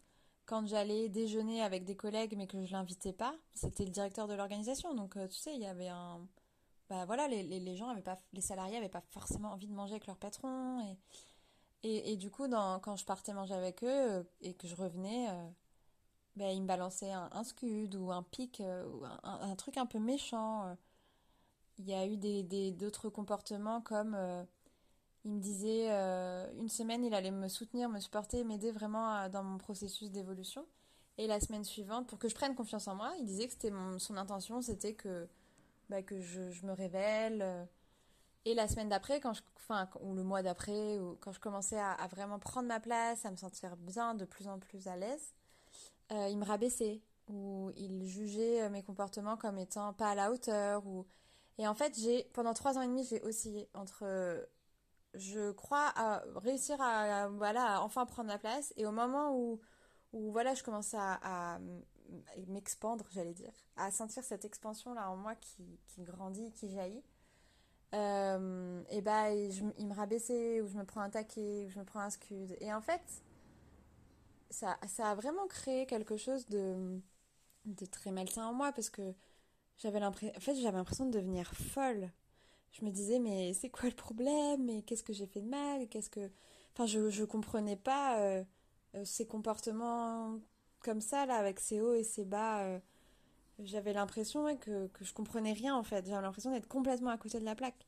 Quand 0.46 0.66
j'allais 0.66 1.10
déjeuner 1.10 1.62
avec 1.62 1.84
des 1.84 1.96
collègues 1.96 2.36
mais 2.38 2.48
que 2.48 2.64
je 2.66 2.72
l'invitais 2.72 3.14
pas, 3.14 3.36
c'était 3.54 3.86
le 3.86 3.92
directeur 3.92 4.28
de 4.28 4.34
l'organisation. 4.34 4.94
Donc 4.94 5.16
tu 5.30 5.36
sais, 5.36 5.54
il 5.54 5.62
y 5.62 5.68
avait 5.68 5.90
un, 5.90 6.22
bah 6.90 7.06
voilà, 7.06 7.28
les, 7.28 7.44
les, 7.44 7.76
gens 7.76 7.90
avaient 7.90 8.02
pas, 8.02 8.20
les 8.34 8.42
salariés 8.42 8.78
avaient 8.78 8.90
pas 8.90 9.04
forcément 9.12 9.52
envie 9.52 9.68
de 9.68 9.74
manger 9.74 9.94
avec 9.94 10.08
leur 10.08 10.18
patron 10.18 10.82
et 10.82 10.98
et, 11.84 12.18
du 12.18 12.30
coup, 12.30 12.46
quand 12.82 12.96
je 12.98 13.06
partais 13.06 13.34
manger 13.34 13.54
avec 13.54 13.84
eux 13.84 13.88
euh, 13.88 14.24
et 14.42 14.54
que 14.54 14.68
je 14.68 14.76
revenais, 14.76 15.30
euh, 15.30 15.50
ben, 16.36 16.50
ils 16.50 16.62
me 16.62 16.68
balançaient 16.68 17.12
un, 17.12 17.44
scud 17.44 17.96
ou 17.96 18.12
un 18.12 18.24
pic 18.24 18.60
euh, 18.62 18.86
ou 18.88 19.06
un, 19.24 19.56
truc 19.56 19.78
un 19.78 19.86
peu 19.86 20.00
méchant. 20.00 20.76
Il 21.78 21.86
y 21.88 21.94
a 21.94 22.06
eu 22.06 22.18
des, 22.18 22.72
d'autres 22.72 23.10
comportements 23.10 23.82
comme 23.82 24.18
il 25.26 25.32
me 25.32 25.40
disait 25.40 25.90
une 26.58 26.70
semaine 26.70 27.06
il 27.06 27.14
allait 27.14 27.32
me 27.32 27.48
soutenir, 27.48 27.90
me 27.90 28.00
supporter, 28.00 28.44
m'aider 28.44 28.72
vraiment 28.72 29.30
dans 29.30 29.44
mon 29.44 29.58
processus 29.58 30.12
d'évolution. 30.12 30.66
Et 31.18 31.28
la 31.28 31.40
semaine 31.40 31.66
suivante, 31.66 32.08
pour 32.08 32.20
que 32.20 32.30
je 32.30 32.36
prenne 32.36 32.56
confiance 32.56 32.88
en 32.88 32.96
moi, 32.96 33.14
il 33.20 33.26
disait 33.26 33.48
que 33.48 33.54
c'était 33.54 33.74
son 33.98 34.18
intention, 34.18 34.62
c'était 34.62 34.94
que, 34.94 35.28
bah, 35.90 36.02
que 36.04 36.20
je, 36.20 36.66
me 36.66 36.74
révèle 36.74 37.68
et 38.46 38.54
la 38.54 38.68
semaine 38.68 38.90
d'après, 38.90 39.20
quand 39.20 39.34
je, 39.34 39.42
enfin, 39.58 39.90
ou 40.02 40.14
le 40.16 40.24
mois 40.24 40.42
d'après, 40.42 40.98
ou 40.98 41.18
quand 41.20 41.32
je 41.32 41.40
commençais 41.40 41.80
à, 41.80 42.08
vraiment 42.10 42.40
prendre 42.40 42.68
ma 42.68 42.80
place, 42.80 43.26
à 43.26 43.32
me 43.32 43.36
sentir 43.36 43.76
bien, 43.78 44.16
de 44.16 44.26
plus 44.26 44.48
en 44.48 44.60
plus 44.60 44.88
à 44.88 44.96
l'aise, 44.96 45.34
euh, 46.12 46.28
il 46.30 46.38
me 46.38 46.46
rabaissait 46.46 47.02
ou 47.28 47.72
il 47.76 48.08
jugeait 48.08 48.64
euh, 48.64 48.70
mes 48.70 48.82
comportements 48.82 49.38
comme 49.38 49.60
étant 49.60 49.94
pas 49.94 50.10
à 50.10 50.16
la 50.16 50.32
hauteur. 50.32 50.86
Ou... 50.88 51.06
Et 51.58 51.68
en 51.68 51.76
fait, 51.76 51.98
j'ai 52.00 52.24
pendant 52.34 52.54
trois 52.54 52.78
ans 52.78 52.82
et 52.82 52.88
demi, 52.88 53.04
j'ai 53.04 53.22
oscillé 53.24 53.70
entre, 53.74 54.48
je 55.14 55.52
crois, 55.52 55.92
à 55.96 56.24
réussir 56.36 56.82
à, 56.82 57.28
voilà, 57.30 57.84
enfin 57.84 58.06
prendre 58.06 58.30
ma 58.30 58.40
place, 58.40 58.74
et 58.78 58.86
au 58.86 58.92
moment 58.92 59.36
où, 59.36 59.60
où 60.14 60.32
voilà, 60.32 60.54
je 60.56 60.64
commençais 60.64 60.98
à, 60.98 61.56
à 61.56 61.60
m'expandre, 62.48 63.06
j'allais 63.12 63.34
dire, 63.34 63.54
à 63.76 63.92
sentir 63.92 64.24
cette 64.24 64.46
expansion 64.46 64.94
là 64.94 65.10
en 65.10 65.18
moi 65.18 65.36
qui, 65.36 65.80
qui 65.88 66.04
grandit, 66.04 66.52
qui 66.54 66.70
jaillit. 66.70 67.04
Euh, 67.96 68.84
et 68.92 69.02
bah 69.02 69.34
il 69.34 69.88
me 69.88 69.94
rabaissait 69.96 70.62
ou 70.62 70.68
je 70.68 70.78
me 70.78 70.84
prends 70.86 71.02
un 71.02 71.10
taquet 71.10 71.66
ou 71.66 71.70
je 71.70 71.80
me 71.80 71.86
prends 71.86 72.02
un 72.02 72.10
scud. 72.12 72.56
Et 72.62 72.72
en 72.74 72.82
fait 72.82 73.02
ça, 74.50 74.78
ça 74.88 75.12
a 75.12 75.16
vraiment 75.16 75.48
créé 75.48 75.86
quelque 75.86 76.18
chose 76.18 76.48
de, 76.48 77.00
de 77.66 77.86
très 77.86 78.12
malsain 78.12 78.46
en 78.46 78.54
moi 78.54 78.72
parce 78.72 78.90
que 78.90 79.14
j'avais 79.78 80.00
l'impression 80.00 80.34
en 80.38 80.40
fait 80.40 80.56
j'avais 80.56 80.78
l'impression 80.78 81.06
de 81.06 81.12
devenir 81.12 81.52
folle. 81.54 82.12
Je 82.72 82.86
me 82.86 82.92
disais 82.92 83.20
mais 83.20 83.54
c'est 83.54 83.70
quoi 83.70 83.90
le 83.90 83.96
problème? 83.96 84.66
Mais 84.66 84.82
qu'est-ce 84.84 85.04
que 85.04 85.14
j'ai 85.14 85.26
fait 85.28 85.42
de 85.42 85.50
mal? 85.50 85.88
Qu'est-ce 85.90 86.10
que 86.10 86.32
enfin 86.74 86.86
je 86.86 87.10
je 87.10 87.24
comprenais 87.24 87.76
pas 87.78 88.20
euh, 88.20 88.44
euh, 88.96 89.06
ces 89.06 89.28
comportements 89.28 90.40
comme 90.82 91.02
ça 91.02 91.26
là 91.26 91.36
avec 91.36 91.60
ces 91.60 91.82
hauts 91.82 91.94
et 91.94 92.04
ces 92.04 92.26
bas 92.26 92.80
j'avais 93.64 93.94
l'impression 93.94 94.56
que, 94.58 94.88
que 94.88 95.04
je 95.04 95.14
comprenais 95.14 95.54
rien 95.54 95.76
en 95.76 95.84
fait. 95.84 96.06
J'avais 96.08 96.22
l'impression 96.22 96.52
d'être 96.52 96.68
complètement 96.68 97.10
à 97.10 97.18
côté 97.18 97.40
de 97.40 97.46
la 97.46 97.56
plaque. 97.56 97.88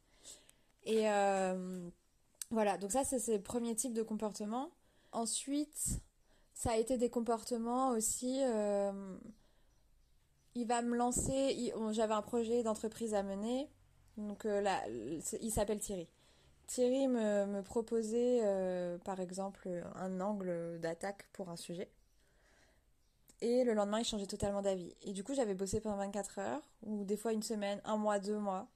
Et 0.84 1.10
euh, 1.10 1.90
voilà, 2.50 2.78
donc 2.78 2.92
ça 2.92 3.04
c'est 3.04 3.38
le 3.38 3.44
premier 3.44 3.76
type 3.76 3.94
de 3.94 4.04
comportement. 4.04 4.70
Ensuite, 5.12 6.02
ça 6.54 6.72
a 6.72 6.78
été 6.78 6.98
des 6.98 7.10
comportements 7.10 7.90
aussi. 7.90 8.42
Euh, 8.44 9.18
il 10.56 10.68
va 10.68 10.82
me 10.82 10.96
lancer. 10.96 11.74
J'avais 11.92 12.14
un 12.14 12.22
projet 12.22 12.64
d'entreprise 12.64 13.14
à 13.14 13.24
mener. 13.24 13.70
Donc 14.18 14.46
euh, 14.46 14.62
là, 14.62 14.82
il 14.90 15.52
s'appelle 15.52 15.80
Thierry. 15.80 16.08
Thierry 16.68 17.08
me 17.08 17.62
proposait 17.62 18.42
par 19.04 19.20
exemple 19.20 19.70
un 19.96 20.22
angle 20.22 20.80
d'attaque 20.80 21.28
pour 21.34 21.50
un 21.50 21.58
sujet. 21.58 21.90
Et 23.42 23.64
le 23.64 23.74
lendemain, 23.74 24.00
il 24.00 24.06
changeait 24.06 24.28
totalement 24.28 24.62
d'avis. 24.62 24.96
Et 25.02 25.14
du 25.14 25.24
coup, 25.24 25.34
j'avais 25.34 25.56
bossé 25.56 25.82
pendant 25.82 25.98
24 25.98 26.40
heures, 26.40 26.62
ou 26.84 27.04
des 27.04 27.18
fois 27.18 27.34
une 27.34 27.42
semaine, 27.42 27.82
un 27.86 27.98
mois, 27.98 28.20
deux 28.20 28.38
mois. 28.38 28.68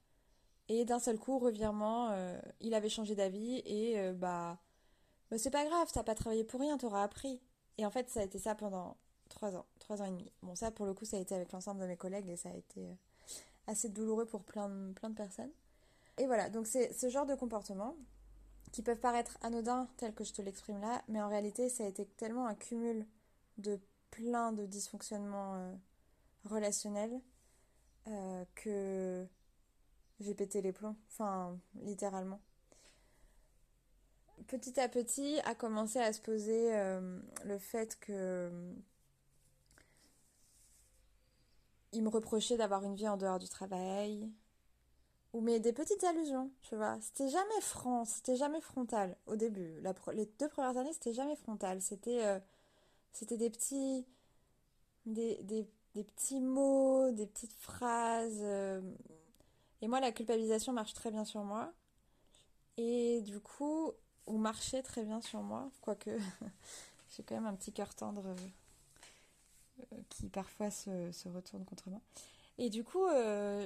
Et 0.68 0.86
d'un 0.86 1.00
seul 1.00 1.20
coup, 1.20 1.38
revirement, 1.38 2.10
euh, 2.12 2.40
il 2.60 2.74
avait 2.74 2.90
changé 2.90 3.14
d'avis 3.14 3.62
et 3.66 4.00
euh, 4.00 4.14
bah, 4.14 4.58
bah, 5.30 5.38
c'est 5.38 5.52
pas 5.52 5.66
grave, 5.66 5.90
t'as 5.94 6.04
pas 6.04 6.16
travaillé 6.16 6.44
pour 6.44 6.60
rien, 6.60 6.78
t'auras 6.78 7.04
appris. 7.04 7.40
Et 7.78 7.86
en 7.86 7.92
fait, 7.92 8.10
ça 8.10 8.22
a 8.22 8.24
été 8.24 8.40
ça 8.40 8.56
pendant 8.56 8.98
trois 9.30 9.56
ans, 9.56 9.66
trois 9.80 10.02
ans 10.02 10.06
et 10.06 10.12
demi. 10.12 10.32
Bon, 10.42 10.56
ça 10.56 10.72
pour 10.72 10.88
le 10.88 10.94
coup, 10.94 11.06
ça 11.06 11.18
a 11.18 11.20
été 11.20 11.36
avec 11.36 11.52
l'ensemble 11.52 11.82
de 11.82 11.86
mes 11.86 11.98
collègues 11.98 12.30
et 12.30 12.36
ça 12.36 12.50
a 12.50 12.56
été 12.56 12.88
euh, 12.88 12.94
assez 13.68 13.90
douloureux 13.90 14.26
pour 14.26 14.44
plein 14.44 14.70
de, 14.70 14.94
plein 14.94 15.10
de 15.10 15.16
personnes. 15.16 15.52
Et 16.18 16.26
voilà, 16.26 16.50
donc 16.50 16.66
c'est 16.66 16.94
ce 16.94 17.10
genre 17.10 17.26
de 17.26 17.36
comportement 17.36 17.96
qui 18.72 18.82
peuvent 18.82 19.00
paraître 19.00 19.38
anodins 19.42 19.88
tels 19.98 20.14
que 20.14 20.24
je 20.24 20.34
te 20.34 20.42
l'exprime 20.42 20.80
là, 20.80 21.02
mais 21.08 21.22
en 21.22 21.30
réalité 21.30 21.70
ça 21.70 21.84
a 21.84 21.88
été 21.88 22.06
tellement 22.06 22.48
un 22.48 22.56
cumul 22.56 23.06
de 23.58 23.80
plein 24.16 24.54
de 24.54 24.66
dysfonctionnements 24.66 25.56
euh, 25.56 25.74
relationnels 26.46 27.20
euh, 28.08 28.46
que 28.56 29.26
j'ai 30.22 30.34
pété 30.34 30.62
les 30.62 30.72
plombs, 30.72 30.96
enfin 31.12 31.58
littéralement. 31.82 32.40
Petit 34.48 34.80
à 34.80 34.88
petit 34.88 35.40
a 35.44 35.54
commencé 35.54 36.00
à 36.00 36.14
se 36.14 36.22
poser 36.22 36.76
euh, 36.76 37.20
le 37.44 37.58
fait 37.58 37.98
que 38.00 38.52
il 41.92 42.04
me 42.04 42.10
reprochait 42.10 42.58
d'avoir 42.58 42.84
une 42.84 42.96
vie 42.96 43.08
en 43.08 43.18
dehors 43.18 43.40
du 43.40 43.48
travail, 43.50 44.30
ou 45.34 45.42
mais 45.42 45.60
des 45.60 45.74
petites 45.74 46.04
allusions, 46.04 46.52
tu 46.62 46.76
vois. 46.76 46.98
C'était 47.02 47.30
jamais 47.30 47.62
franc, 47.62 48.06
c'était 48.06 48.36
jamais 48.36 48.62
frontal 48.62 49.18
au 49.26 49.36
début. 49.36 49.82
les 50.14 50.26
deux 50.40 50.50
premières 50.50 50.78
années, 50.78 50.94
c'était 50.94 51.14
jamais 51.14 51.36
frontal. 51.36 51.82
C'était 51.82 52.42
c'était 53.16 53.38
des 53.38 53.50
petits 53.50 54.06
des, 55.06 55.68
petits 55.94 56.40
mots, 56.40 57.12
des 57.12 57.28
petites 57.28 57.54
phrases. 57.54 58.40
Euh. 58.42 58.82
Et 59.82 59.88
moi, 59.88 60.00
la 60.00 60.12
culpabilisation 60.12 60.74
marche 60.74 60.94
très 60.94 61.12
bien 61.12 61.26
sur 61.26 61.44
moi. 61.44 61.72
Et 62.78 63.22
du 63.22 63.40
coup, 63.40 63.92
ou 64.28 64.38
marchait 64.38 64.82
très 64.82 65.04
bien 65.04 65.22
sur 65.22 65.42
moi, 65.42 65.70
quoique 65.82 66.10
j'ai 67.16 67.24
quand 67.24 67.36
même 67.36 67.46
un 67.46 67.54
petit 67.54 67.72
cœur 67.72 67.94
tendre 67.96 68.36
euh, 69.80 69.98
qui 70.10 70.28
parfois 70.28 70.72
se, 70.72 71.30
retourne 71.30 71.66
contre 71.66 71.90
moi. 71.90 72.02
Et 72.58 72.70
du 72.70 72.84
coup, 72.84 73.06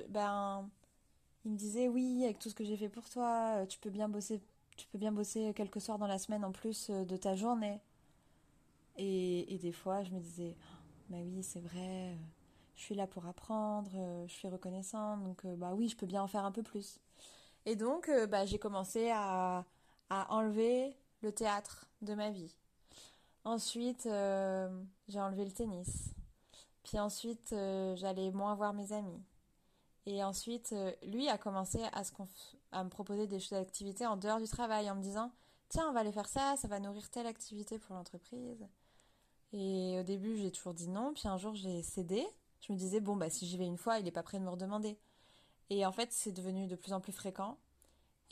ben 0.10 0.70
il 1.46 1.52
me 1.52 1.58
disait 1.58 1.88
oui, 1.88 2.24
avec 2.24 2.40
tout 2.40 2.50
ce 2.50 2.56
que 2.56 2.64
j'ai 2.64 2.78
fait 2.78 2.90
pour 2.90 3.10
toi, 3.10 3.62
euh, 3.62 3.66
tu 3.66 3.80
peux 3.80 3.90
bien 3.90 4.10
bosser, 4.10 4.42
tu 4.76 4.88
peux 4.88 4.98
bien 4.98 5.12
bosser 5.12 5.54
quelques 5.56 5.82
soirs 5.82 5.98
dans 5.98 6.08
la 6.08 6.20
semaine 6.20 6.44
en 6.44 6.52
plus 6.52 6.90
euh, 6.90 7.06
de 7.06 7.18
ta 7.18 7.36
journée. 7.36 7.80
Et, 9.02 9.58
des 9.62 9.72
fois, 9.72 10.04
je 10.04 10.12
me 10.12 10.20
disais, 10.20 10.56
bah 11.10 11.18
oui, 11.24 11.42
c'est 11.42 11.62
vrai, 11.62 12.12
euh, 12.12 12.16
je 12.76 12.84
suis 12.84 12.96
là 12.96 13.08
pour 13.08 13.26
apprendre, 13.26 13.90
je 14.28 14.34
suis 14.34 14.50
reconnaissante, 14.50 15.24
donc 15.24 15.46
bah 15.58 15.74
oui, 15.74 15.88
je 15.88 15.96
peux 15.96 16.06
bien 16.06 16.22
en 16.22 16.28
faire 16.28 16.44
un 16.44 16.52
peu 16.52 16.64
plus. 16.64 17.00
Et 17.66 17.76
donc, 17.76 18.12
bah, 18.30 18.46
j'ai 18.46 18.60
commencé 18.60 19.10
à, 19.14 19.66
enlever 20.10 20.96
le 21.22 21.32
théâtre 21.32 21.86
de 22.02 22.14
ma 22.14 22.30
vie. 22.30 22.54
Ensuite, 23.46 24.04
j'ai 24.04 25.20
enlevé 25.20 25.46
le 25.46 25.52
tennis. 25.52 26.14
Puis 26.84 27.00
ensuite, 27.00 27.56
j'allais 27.96 28.32
moins 28.32 28.56
voir 28.56 28.74
mes 28.74 28.92
amis. 28.92 29.22
Et 30.06 30.24
ensuite, 30.24 30.74
euh, 30.74 30.92
lui 31.04 31.30
a 31.30 31.38
commencé 31.38 31.84
à, 31.94 32.02
à 32.72 32.84
me 32.84 32.90
proposer 32.90 33.28
des 33.28 33.54
activités 33.54 34.08
en 34.08 34.18
dehors 34.18 34.40
du 34.40 34.48
travail 34.48 34.90
en 34.90 34.96
me 34.96 35.04
disant 35.04 35.32
Tiens, 35.70 35.88
on 35.88 35.94
va 35.94 36.00
aller 36.00 36.12
faire 36.12 36.28
ça, 36.28 36.56
ça 36.58 36.68
va 36.68 36.80
nourrir 36.80 37.12
telle 37.12 37.28
activité 37.28 37.78
pour 37.78 37.96
l'entreprise. 37.96 38.66
Et 39.54 39.98
au 40.00 40.04
début, 40.04 40.38
j'ai 40.38 40.52
toujours 40.52 40.74
dit 40.74 40.88
non. 40.90 41.14
Puis 41.14 41.28
un 41.28 41.38
jour, 41.38 41.56
j'ai 41.56 41.82
cédé. 41.84 42.26
Je 42.62 42.72
me 42.74 42.78
disais 42.78 43.00
Bon, 43.00 43.16
bah, 43.16 43.30
si 43.30 43.48
j'y 43.48 43.58
vais 43.58 43.66
une 43.66 43.78
fois, 43.78 44.00
il 44.00 44.06
n'est 44.06 44.12
pas 44.12 44.24
prêt 44.24 44.40
de 44.40 44.44
me 44.44 44.50
redemander. 44.50 44.98
Et 45.70 45.86
en 45.86 45.92
fait, 45.92 46.12
c'est 46.12 46.32
devenu 46.32 46.68
de 46.68 46.76
plus 46.76 46.94
en 46.94 47.02
plus 47.02 47.14
fréquent. 47.14 47.58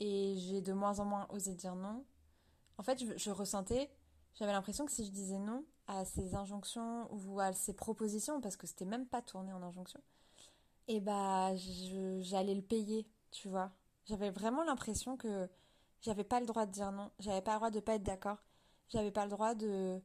Et 0.00 0.36
j'ai 0.38 0.60
de 0.62 0.72
moins 0.72 1.00
en 1.00 1.04
moins 1.04 1.26
osé 1.30 1.54
dire 1.54 1.74
non. 1.74 2.04
En 2.78 2.82
fait, 2.82 3.00
je, 3.04 3.16
je 3.16 3.30
ressentais, 3.30 3.90
j'avais 4.34 4.52
l'impression 4.52 4.86
que 4.86 4.92
si 4.92 5.04
je 5.04 5.10
disais 5.10 5.38
non 5.38 5.64
à 5.88 6.04
ces 6.04 6.34
injonctions 6.34 7.08
ou 7.12 7.40
à 7.40 7.52
ces 7.52 7.74
propositions, 7.74 8.40
parce 8.40 8.56
que 8.56 8.66
c'était 8.66 8.84
même 8.84 9.06
pas 9.06 9.22
tourné 9.22 9.52
en 9.52 9.62
injonction, 9.62 10.00
et 10.86 11.00
bah 11.00 11.54
j'allais 11.56 12.54
le 12.54 12.62
payer, 12.62 13.06
tu 13.30 13.48
vois. 13.48 13.72
J'avais 14.06 14.30
vraiment 14.30 14.64
l'impression 14.64 15.16
que 15.16 15.48
j'avais 16.02 16.24
pas 16.24 16.40
le 16.40 16.46
droit 16.46 16.66
de 16.66 16.72
dire 16.72 16.92
non, 16.92 17.10
j'avais 17.18 17.42
pas 17.42 17.52
le 17.52 17.58
droit 17.58 17.70
de 17.70 17.80
pas 17.80 17.94
être 17.94 18.02
d'accord, 18.02 18.38
j'avais 18.88 19.10
pas 19.10 19.24
le 19.24 19.30
droit 19.30 19.54
de 19.54 20.00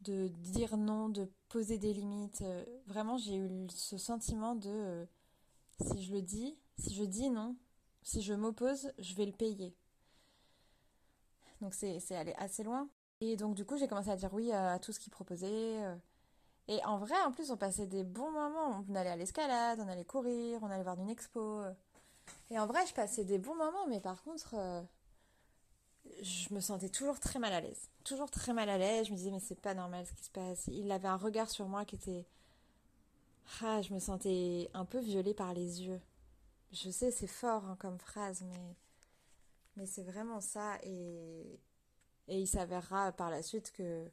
de 0.00 0.28
dire 0.28 0.76
non, 0.76 1.08
de 1.08 1.30
poser 1.48 1.78
des 1.78 1.92
limites. 1.92 2.42
Euh, 2.42 2.64
vraiment, 2.86 3.18
j'ai 3.18 3.36
eu 3.36 3.68
ce 3.70 3.98
sentiment 3.98 4.54
de 4.54 4.70
euh, 4.70 5.04
si 5.80 6.02
je 6.02 6.12
le 6.12 6.22
dis, 6.22 6.58
si 6.78 6.94
je 6.94 7.04
dis 7.04 7.30
non, 7.30 7.56
si 8.02 8.22
je 8.22 8.34
m'oppose, 8.34 8.92
je 8.98 9.14
vais 9.14 9.26
le 9.26 9.32
payer. 9.32 9.74
Donc 11.60 11.74
c'est 11.74 12.14
allé 12.14 12.34
assez 12.38 12.62
loin. 12.62 12.88
Et 13.20 13.36
donc 13.36 13.54
du 13.54 13.66
coup, 13.66 13.76
j'ai 13.76 13.86
commencé 13.86 14.10
à 14.10 14.16
dire 14.16 14.32
oui 14.32 14.50
à, 14.52 14.78
tout 14.78 14.92
ce 14.92 15.00
qu'il 15.00 15.12
proposait. 15.12 15.84
Euh, 15.84 15.94
et 16.68 16.82
en 16.84 16.98
vrai, 16.98 17.20
en 17.26 17.32
plus, 17.32 17.50
on 17.50 17.56
passait 17.56 17.86
des 17.86 18.04
bons 18.04 18.30
moments. 18.30 18.84
On 18.88 18.94
allait 18.94 19.10
à 19.10 19.16
l'escalade, 19.16 19.80
on 19.80 19.88
allait 19.88 20.04
courir, 20.04 20.60
on 20.62 20.70
allait 20.70 20.82
voir 20.82 20.98
une 20.98 21.10
expo. 21.10 21.62
Et 22.50 22.58
en 22.58 22.66
vrai, 22.66 22.86
je 22.86 22.94
passais 22.94 23.24
des 23.24 23.38
bons 23.38 23.56
moments, 23.56 23.86
mais 23.88 24.00
par 24.00 24.22
contre, 24.22 24.54
je 26.22 26.54
me 26.54 26.60
sentais 26.60 26.88
toujours 26.88 27.20
très 27.20 27.38
mal 27.38 27.52
à 27.52 27.60
l'aise. 27.60 27.90
Toujours 28.04 28.30
très 28.30 28.52
mal 28.52 28.68
à 28.68 28.78
l'aise. 28.78 29.06
Je 29.06 29.12
me 29.12 29.16
disais, 29.16 29.30
mais 29.30 29.40
c'est 29.40 29.60
pas 29.60 29.74
normal 29.74 30.06
ce 30.06 30.12
qui 30.12 30.24
se 30.24 30.30
passe. 30.30 30.66
Il 30.68 30.90
avait 30.92 31.08
un 31.08 31.16
regard 31.16 31.50
sur 31.50 31.68
moi 31.68 31.84
qui 31.84 31.96
était. 31.96 32.26
Ah, 33.62 33.82
je 33.82 33.92
me 33.92 33.98
sentais 33.98 34.70
un 34.74 34.84
peu 34.84 34.98
violée 35.00 35.34
par 35.34 35.54
les 35.54 35.82
yeux. 35.82 36.00
Je 36.72 36.90
sais, 36.90 37.10
c'est 37.10 37.26
fort 37.26 37.64
hein, 37.64 37.76
comme 37.80 37.98
phrase, 37.98 38.42
mais, 38.48 38.76
mais 39.76 39.86
c'est 39.86 40.04
vraiment 40.04 40.40
ça. 40.40 40.78
Et, 40.84 41.58
et 42.28 42.40
il 42.40 42.46
s'avérera 42.46 43.12
par 43.12 43.30
la 43.30 43.42
suite 43.42 43.72
que 43.72 44.08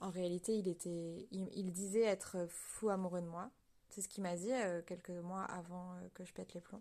en 0.00 0.10
réalité, 0.10 0.56
il, 0.58 0.68
était, 0.68 1.28
il, 1.30 1.72
disait 1.72 2.02
être 2.02 2.46
fou 2.48 2.88
amoureux 2.88 3.20
de 3.20 3.26
moi. 3.26 3.50
C'est 3.90 4.00
ce 4.00 4.08
qu'il 4.08 4.22
m'a 4.22 4.36
dit 4.36 4.52
euh, 4.52 4.80
quelques 4.82 5.10
mois 5.10 5.42
avant 5.44 5.92
euh, 5.92 6.08
que 6.14 6.24
je 6.24 6.32
pète 6.32 6.54
les 6.54 6.60
plombs. 6.60 6.80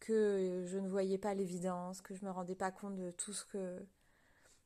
Que 0.00 0.64
je 0.66 0.78
ne 0.78 0.88
voyais 0.88 1.18
pas 1.18 1.34
l'évidence, 1.34 2.00
que 2.00 2.14
je 2.14 2.24
me 2.24 2.30
rendais 2.30 2.54
pas 2.54 2.70
compte 2.70 2.96
de 2.96 3.10
tout 3.12 3.32
ce 3.32 3.44
que. 3.44 3.78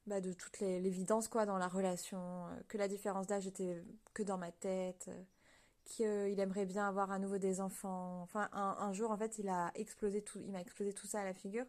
Bah, 0.07 0.21
de 0.21 0.33
toute 0.35 0.61
l'évidence 0.61 1.29
quoi 1.29 1.47
dans 1.47 1.57
la 1.57 1.67
relation, 1.67 2.19
euh, 2.19 2.61
que 2.69 2.77
la 2.77 2.89
différence 2.89 3.27
d'âge 3.27 3.47
était 3.47 3.83
que 4.13 4.23
dans 4.23 4.37
ma 4.37 4.53
tête, 4.53 5.11
qu'il 5.85 6.39
aimerait 6.41 6.67
bien 6.67 6.87
avoir 6.89 7.11
à 7.11 7.19
nouveau 7.19 7.39
des 7.39 7.61
enfants. 7.61 8.21
Enfin, 8.23 8.49
un, 8.53 8.93
jour, 8.93 9.11
en 9.11 9.17
fait, 9.17 9.39
il 9.39 9.49
a 9.49 9.71
explosé 9.75 10.23
tout, 10.23 10.41
il 10.41 10.53
m'a 10.53 10.61
explosé 10.61 10.93
tout 10.93 11.07
ça 11.07 11.21
à 11.21 11.25
la 11.25 11.35
figure. 11.35 11.67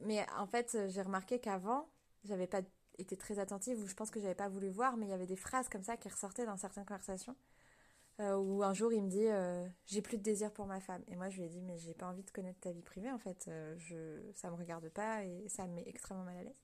mais 0.00 0.24
en 0.38 0.46
fait, 0.46 0.76
j'ai 0.88 1.02
remarqué 1.02 1.38
qu'avant, 1.38 1.88
j'avais 2.24 2.46
pas 2.46 2.62
était 2.98 3.16
très 3.16 3.38
attentive, 3.38 3.80
où 3.82 3.86
je 3.86 3.94
pense 3.94 4.10
que 4.10 4.20
j'avais 4.20 4.34
pas 4.34 4.48
voulu 4.48 4.68
voir, 4.68 4.96
mais 4.96 5.06
il 5.06 5.10
y 5.10 5.14
avait 5.14 5.26
des 5.26 5.36
phrases 5.36 5.68
comme 5.68 5.82
ça 5.82 5.96
qui 5.96 6.08
ressortaient 6.08 6.46
dans 6.46 6.56
certaines 6.56 6.84
conversations. 6.84 7.36
Euh, 8.18 8.34
où 8.36 8.62
un 8.62 8.72
jour 8.72 8.94
il 8.94 9.02
me 9.02 9.10
dit 9.10 9.26
euh, 9.26 9.68
j'ai 9.84 10.00
plus 10.00 10.16
de 10.16 10.22
désir 10.22 10.50
pour 10.50 10.66
ma 10.66 10.80
femme. 10.80 11.02
Et 11.08 11.16
moi 11.16 11.28
je 11.28 11.36
lui 11.36 11.44
ai 11.44 11.48
dit 11.48 11.60
mais 11.60 11.76
j'ai 11.78 11.92
pas 11.94 12.06
envie 12.06 12.22
de 12.22 12.30
connaître 12.30 12.58
ta 12.60 12.72
vie 12.72 12.82
privée 12.82 13.10
en 13.10 13.18
fait. 13.18 13.46
Euh, 13.48 13.74
je 13.78 14.22
ça 14.34 14.50
me 14.50 14.56
regarde 14.56 14.88
pas 14.88 15.24
et 15.24 15.48
ça 15.48 15.66
me 15.66 15.74
met 15.74 15.84
extrêmement 15.86 16.24
mal 16.24 16.36
à 16.38 16.42
l'aise. 16.42 16.56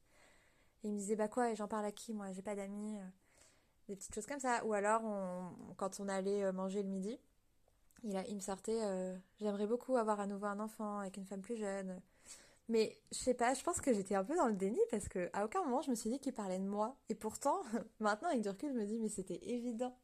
Et 0.85 0.89
il 0.89 0.95
me 0.95 0.99
disait 0.99 1.17
bah 1.17 1.29
quoi 1.29 1.51
et 1.51 1.57
j'en 1.57 1.69
parle 1.69 1.85
à 1.85 1.93
qui 1.93 2.15
moi? 2.15 2.33
J'ai 2.33 2.43
pas 2.43 2.55
d'amis 2.57 2.99
des 3.89 3.97
petites 3.97 4.15
choses 4.15 4.27
comme 4.27 4.41
ça. 4.41 4.65
Ou 4.65 4.73
alors 4.73 5.03
quand 5.77 6.01
on 6.01 6.09
allait 6.09 6.51
manger 6.53 6.83
le 6.83 6.89
midi 6.89 7.19
il, 8.05 8.17
a, 8.17 8.27
il 8.29 8.37
me 8.37 8.41
sortait 8.41 8.81
j'aimerais 9.41 9.67
beaucoup 9.67 9.97
avoir 9.97 10.21
à 10.21 10.27
nouveau 10.27 10.47
un 10.47 10.61
enfant 10.61 11.01
avec 11.01 11.17
une 11.19 11.27
femme 11.27 11.43
plus 11.43 11.57
jeune. 11.57 12.01
Mais 12.69 12.99
je 13.13 13.19
sais 13.19 13.35
pas, 13.35 13.55
je 13.55 13.63
pense 13.63 13.81
que 13.81 13.93
j'étais 13.93 14.15
un 14.15 14.25
peu 14.25 14.37
dans 14.37 14.47
le 14.47 14.55
déni 14.55 14.81
parce 14.91 15.09
que 15.09 15.29
à 15.35 15.45
aucun 15.45 15.63
moment 15.65 15.83
je 15.83 15.91
me 15.91 15.97
suis 15.97 16.11
dit 16.11 16.19
qu'il 16.21 16.33
parlait 16.33 16.59
de 16.59 16.65
moi. 16.65 16.97
Et 17.11 17.15
pourtant, 17.15 17.63
maintenant 18.01 18.29
avec 18.31 18.41
du 18.43 18.49
recul, 18.49 18.73
je 18.73 18.79
me 18.79 18.87
dis 18.87 18.99
mais 18.99 19.09
c'était 19.11 19.41
évident. 19.45 19.95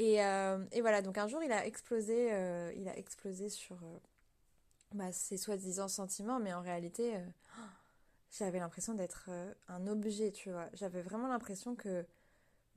Et, 0.00 0.24
euh, 0.24 0.64
et, 0.72 0.80
voilà, 0.80 1.02
donc 1.02 1.18
un 1.18 1.28
jour 1.28 1.42
il 1.42 1.52
a 1.52 1.66
explosé, 1.66 2.32
euh, 2.32 2.72
il 2.74 2.88
a 2.88 2.96
explosé 2.96 3.50
sur 3.50 3.76
euh, 3.76 3.98
bah, 4.94 5.12
ses 5.12 5.36
soi-disant 5.36 5.88
sentiments, 5.88 6.40
mais 6.40 6.54
en 6.54 6.62
réalité, 6.62 7.18
j'avais 8.30 8.60
l'impression 8.60 8.94
d'être 8.94 9.28
un 9.68 9.86
objet, 9.86 10.32
tu 10.32 10.50
vois. 10.50 10.70
J'avais 10.72 11.02
vraiment 11.02 11.28
l'impression 11.28 11.76
que 11.76 12.06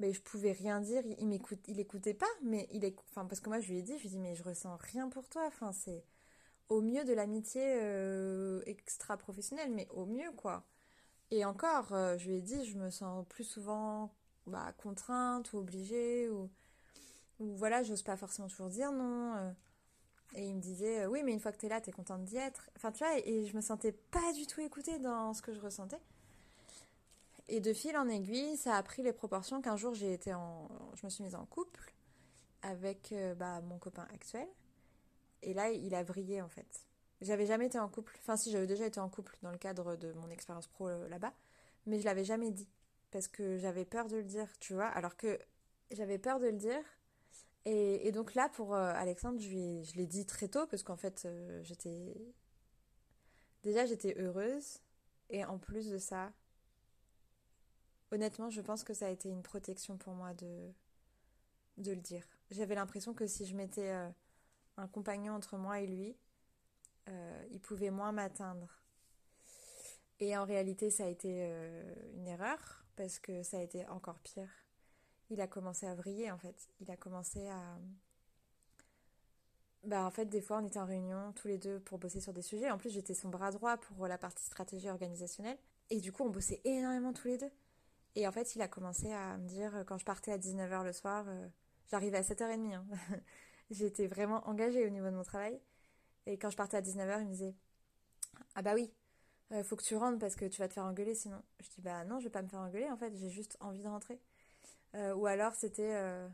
je 0.02 0.20
pouvais 0.20 0.52
rien 0.52 0.82
dire, 0.82 1.02
il, 1.18 1.26
m'écoute, 1.28 1.60
il 1.70 1.88
pas, 2.18 2.26
mais 2.44 2.68
il 2.74 2.84
est, 2.84 2.94
parce 3.16 3.40
que 3.40 3.48
moi 3.48 3.62
je 3.62 3.72
lui 3.72 3.80
ai 3.80 3.84
dit, 3.84 3.98
je 4.00 4.02
lui 4.02 4.08
ai 4.08 4.12
dit 4.12 4.20
mais 4.20 4.36
je 4.36 4.44
ressens 4.44 4.76
rien 4.92 5.08
pour 5.08 5.30
toi, 5.30 5.46
enfin 5.48 5.72
c'est 5.72 6.04
au 6.68 6.82
mieux 6.82 7.06
de 7.06 7.14
l'amitié 7.14 7.62
euh, 7.82 8.62
extra-professionnelle, 8.66 9.72
mais 9.72 9.88
au 9.92 10.06
mieux, 10.06 10.32
quoi. 10.36 10.66
Et 11.32 11.46
encore, 11.46 11.88
je 12.18 12.28
lui 12.28 12.36
ai 12.36 12.42
dit, 12.42 12.66
je 12.66 12.78
me 12.78 12.90
sens 12.90 13.26
plus 13.30 13.46
souvent 13.46 14.14
bah, 14.46 14.74
contrainte 14.78 15.54
ou 15.54 15.60
obligée, 15.60 16.30
ou, 16.30 16.50
ou 17.40 17.56
voilà, 17.56 17.84
j'ose 17.84 18.04
pas 18.04 18.18
forcément 18.18 18.48
toujours 18.48 18.70
dire 18.70 18.92
non. 18.92 19.36
Euh. 19.36 19.52
et 20.36 20.48
il 20.48 20.56
me 20.56 20.62
disait, 20.62 21.06
oui, 21.08 21.24
mais 21.24 21.34
une 21.34 21.40
fois 21.40 21.52
que 21.52 21.58
tu 21.58 21.68
là, 21.68 21.82
tu 21.82 21.90
es 21.90 21.94
contente 21.94 22.24
d'y 22.24 22.38
être. 22.38 22.70
Enfin, 22.76 22.92
tu 22.92 23.04
vois, 23.04 23.18
et, 23.20 23.46
je 23.46 23.56
me 23.56 23.62
sentais 23.62 23.92
pas 23.92 24.34
du 24.34 24.48
tout 24.48 24.62
écoutée 24.62 25.00
dans 25.00 25.34
ce 25.34 25.42
que 25.42 25.54
je 25.54 25.60
ressentais. 25.60 26.00
Et 27.50 27.60
de 27.60 27.74
fil 27.74 27.98
en 27.98 28.08
aiguille, 28.08 28.58
ça 28.58 28.76
a 28.76 28.84
pris 28.84 29.04
les 29.04 29.14
proportions 29.14 29.62
qu'un 29.62 29.76
jour 29.76 29.94
j'ai 29.94 30.14
été 30.14 30.34
en, 30.34 30.70
je 30.96 31.06
me 31.06 31.10
suis 31.10 31.24
mise 31.24 31.36
en 31.36 31.46
couple 31.46 31.94
avec 32.62 33.14
bah, 33.38 33.62
mon 33.62 33.78
copain 33.78 34.08
actuel. 34.14 34.48
Et 35.44 35.54
là, 35.54 35.70
il 35.72 35.94
a 35.94 36.04
vrillé 36.04 36.42
en 36.42 36.48
fait. 36.48 36.86
J'avais 37.24 37.46
jamais 37.46 37.68
été 37.68 37.80
en 37.80 37.88
couple. 37.88 38.18
Enfin, 38.20 38.36
si, 38.36 38.52
j'avais 38.52 38.68
déjà 38.68 38.86
été 38.86 39.00
en 39.00 39.10
couple 39.10 39.38
dans 39.42 39.52
le 39.52 39.58
cadre 39.58 39.96
de 39.96 40.12
mon 40.14 40.30
expérience 40.30 40.68
pro 40.68 40.90
euh, 40.90 41.08
là-bas. 41.08 41.34
Mais 41.86 42.00
je 42.00 42.06
l'avais 42.06 42.26
jamais 42.26 42.52
dit. 42.52 42.68
Parce 43.12 43.28
que 43.28 43.58
j'avais 43.58 43.86
peur 43.86 44.08
de 44.08 44.18
le 44.18 44.24
dire, 44.24 44.48
tu 44.60 44.74
vois. 44.74 44.88
Alors 44.88 45.16
que 45.16 45.40
j'avais 45.92 46.18
peur 46.18 46.40
de 46.40 46.48
le 46.48 46.58
dire. 46.58 46.84
Et, 47.66 48.12
donc 48.12 48.34
là, 48.34 48.50
pour 48.50 48.76
euh, 48.76 48.92
Alexandre, 48.94 49.40
je, 49.40 49.96
l'ai 49.96 50.08
dit 50.08 50.26
très 50.26 50.48
tôt. 50.48 50.68
Parce 50.68 50.84
qu'en 50.84 50.98
fait, 50.98 51.24
euh, 51.26 51.62
j'étais. 51.64 52.14
Déjà, 53.64 53.86
j'étais 53.86 54.16
heureuse. 54.20 54.80
Et 55.30 55.46
en 55.46 55.58
plus 55.58 55.90
de 55.90 55.98
ça, 55.98 56.32
honnêtement, 58.12 58.50
je 58.50 58.62
pense 58.62 58.84
que 58.84 58.94
ça 58.94 59.08
a 59.08 59.10
été 59.10 59.30
une 59.30 59.42
protection 59.42 59.98
pour 59.98 60.14
moi 60.14 60.34
de, 60.34 60.74
le 61.78 61.96
dire. 61.96 62.28
J'avais 62.52 62.76
l'impression 62.76 63.14
que 63.14 63.26
si 63.26 63.46
je 63.46 63.56
mettais 63.56 63.90
euh, 63.90 64.10
un 64.78 64.88
compagnon 64.88 65.34
entre 65.34 65.58
moi 65.58 65.80
et 65.80 65.88
lui, 65.88 66.16
il 67.52 67.60
pouvait 67.60 67.90
moins 67.90 68.14
m'atteindre. 68.14 68.82
Et 70.22 70.38
en 70.38 70.46
réalité, 70.46 70.90
ça 70.90 71.04
a 71.04 71.08
été 71.08 71.52
une 72.14 72.28
erreur 72.28 72.86
parce 72.96 73.20
que 73.20 73.44
ça 73.44 73.58
a 73.58 73.62
été 73.62 73.86
encore 73.88 74.20
pire. 74.20 74.63
Il 75.34 75.42
a 75.42 75.48
commencé 75.48 75.86
à 75.86 75.96
vriller 75.96 76.32
en 76.32 76.38
fait. 76.38 76.70
Il 76.80 76.90
a 76.92 76.98
commencé 76.98 77.48
à. 77.50 77.78
Bah, 79.84 80.06
en 80.06 80.12
fait, 80.12 80.26
des 80.26 80.42
fois, 80.42 80.60
on 80.62 80.66
était 80.66 80.80
en 80.80 80.86
réunion 80.86 81.34
tous 81.34 81.50
les 81.50 81.58
deux 81.58 81.80
pour 81.82 81.98
bosser 82.00 82.22
sur 82.22 82.32
des 82.32 82.42
sujets. 82.42 82.72
En 82.72 82.78
plus, 82.78 82.90
j'étais 82.92 83.14
son 83.14 83.30
bras 83.30 83.52
droit 83.52 83.78
pour 83.78 84.08
la 84.08 84.18
partie 84.18 84.46
stratégie 84.46 84.90
organisationnelle. 84.90 85.58
Et 85.90 86.00
du 86.00 86.14
coup, 86.14 86.24
on 86.24 86.30
bossait 86.30 86.62
énormément 86.64 87.12
tous 87.12 87.28
les 87.28 87.38
deux. 87.38 87.52
Et 88.16 88.28
en 88.28 88.32
fait, 88.32 88.56
il 88.56 88.62
a 88.62 88.68
commencé 88.70 89.12
à 89.12 89.38
me 89.38 89.48
dire, 89.48 89.84
quand 89.86 89.98
je 89.98 90.06
partais 90.06 90.32
à 90.32 90.38
19h 90.38 90.86
le 90.86 90.94
soir, 90.94 91.26
euh, 91.28 91.48
j'arrivais 91.90 92.18
à 92.18 92.22
7h30. 92.22 92.74
Hein. 92.74 92.86
J'étais 93.72 94.08
vraiment 94.08 94.48
engagée 94.48 94.86
au 94.86 94.90
niveau 94.90 95.08
de 95.08 95.16
mon 95.16 95.24
travail. 95.24 95.60
Et 96.28 96.38
quand 96.38 96.50
je 96.50 96.56
partais 96.56 96.78
à 96.78 96.82
19h, 96.82 97.22
il 97.22 97.28
me 97.28 97.32
disait, 97.32 97.56
ah 98.56 98.62
bah 98.62 98.74
oui, 98.76 98.94
euh, 99.52 99.64
faut 99.64 99.76
que 99.76 99.84
tu 99.84 99.96
rentres 99.96 100.20
parce 100.20 100.36
que 100.36 100.46
tu 100.46 100.60
vas 100.60 100.68
te 100.68 100.74
faire 100.74 100.86
engueuler 100.86 101.16
sinon. 101.16 101.42
Je 101.60 101.70
dis 101.70 101.82
bah 101.82 102.04
non, 102.06 102.20
je 102.20 102.26
vais 102.26 102.32
pas 102.32 102.42
me 102.42 102.48
faire 102.48 102.60
engueuler 102.60 102.90
en 102.90 102.98
fait, 102.98 103.16
j'ai 103.16 103.30
juste 103.30 103.58
envie 103.60 103.84
de 103.84 103.88
rentrer. 103.88 104.20
Euh, 104.96 105.14
ou 105.16 105.26
alors 105.26 105.56
c'était 105.56 105.96
euh, 105.96 106.28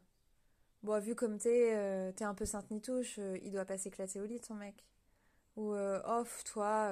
bon 0.84 1.00
vu 1.00 1.16
comme 1.16 1.38
t'es 1.38 2.14
t'es 2.16 2.26
un 2.26 2.34
peu 2.34 2.46
sainte 2.46 2.70
nitouche, 2.72 3.20
il 3.42 3.52
doit 3.52 3.66
pas 3.66 3.78
s'éclater 3.78 4.20
au 4.22 4.26
lit 4.26 4.40
ton 4.40 4.56
mec. 4.56 4.86
Ou 5.58 5.74
off 5.74 6.44
toi. 6.46 6.92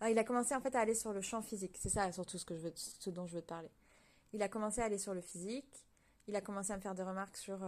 Ah, 0.00 0.10
il 0.10 0.18
a 0.18 0.24
commencé 0.24 0.54
en 0.54 0.60
fait 0.60 0.74
à 0.76 0.80
aller 0.80 0.94
sur 0.94 1.12
le 1.12 1.20
champ 1.20 1.42
physique. 1.42 1.76
C'est 1.80 1.88
ça 1.88 2.12
surtout 2.12 2.38
ce 2.38 2.44
que 2.44 2.54
je 2.56 2.60
veux, 2.60 2.72
ce 2.76 3.10
dont 3.10 3.26
je 3.26 3.34
veux 3.34 3.42
te 3.42 3.48
parler. 3.48 3.70
Il 4.32 4.42
a 4.42 4.48
commencé 4.48 4.80
à 4.80 4.84
aller 4.84 4.98
sur 4.98 5.14
le 5.14 5.20
physique. 5.20 5.86
Il 6.28 6.36
a 6.36 6.40
commencé 6.40 6.72
à 6.72 6.76
me 6.76 6.82
faire 6.82 6.94
des 6.94 7.02
remarques 7.02 7.36
sur 7.36 7.58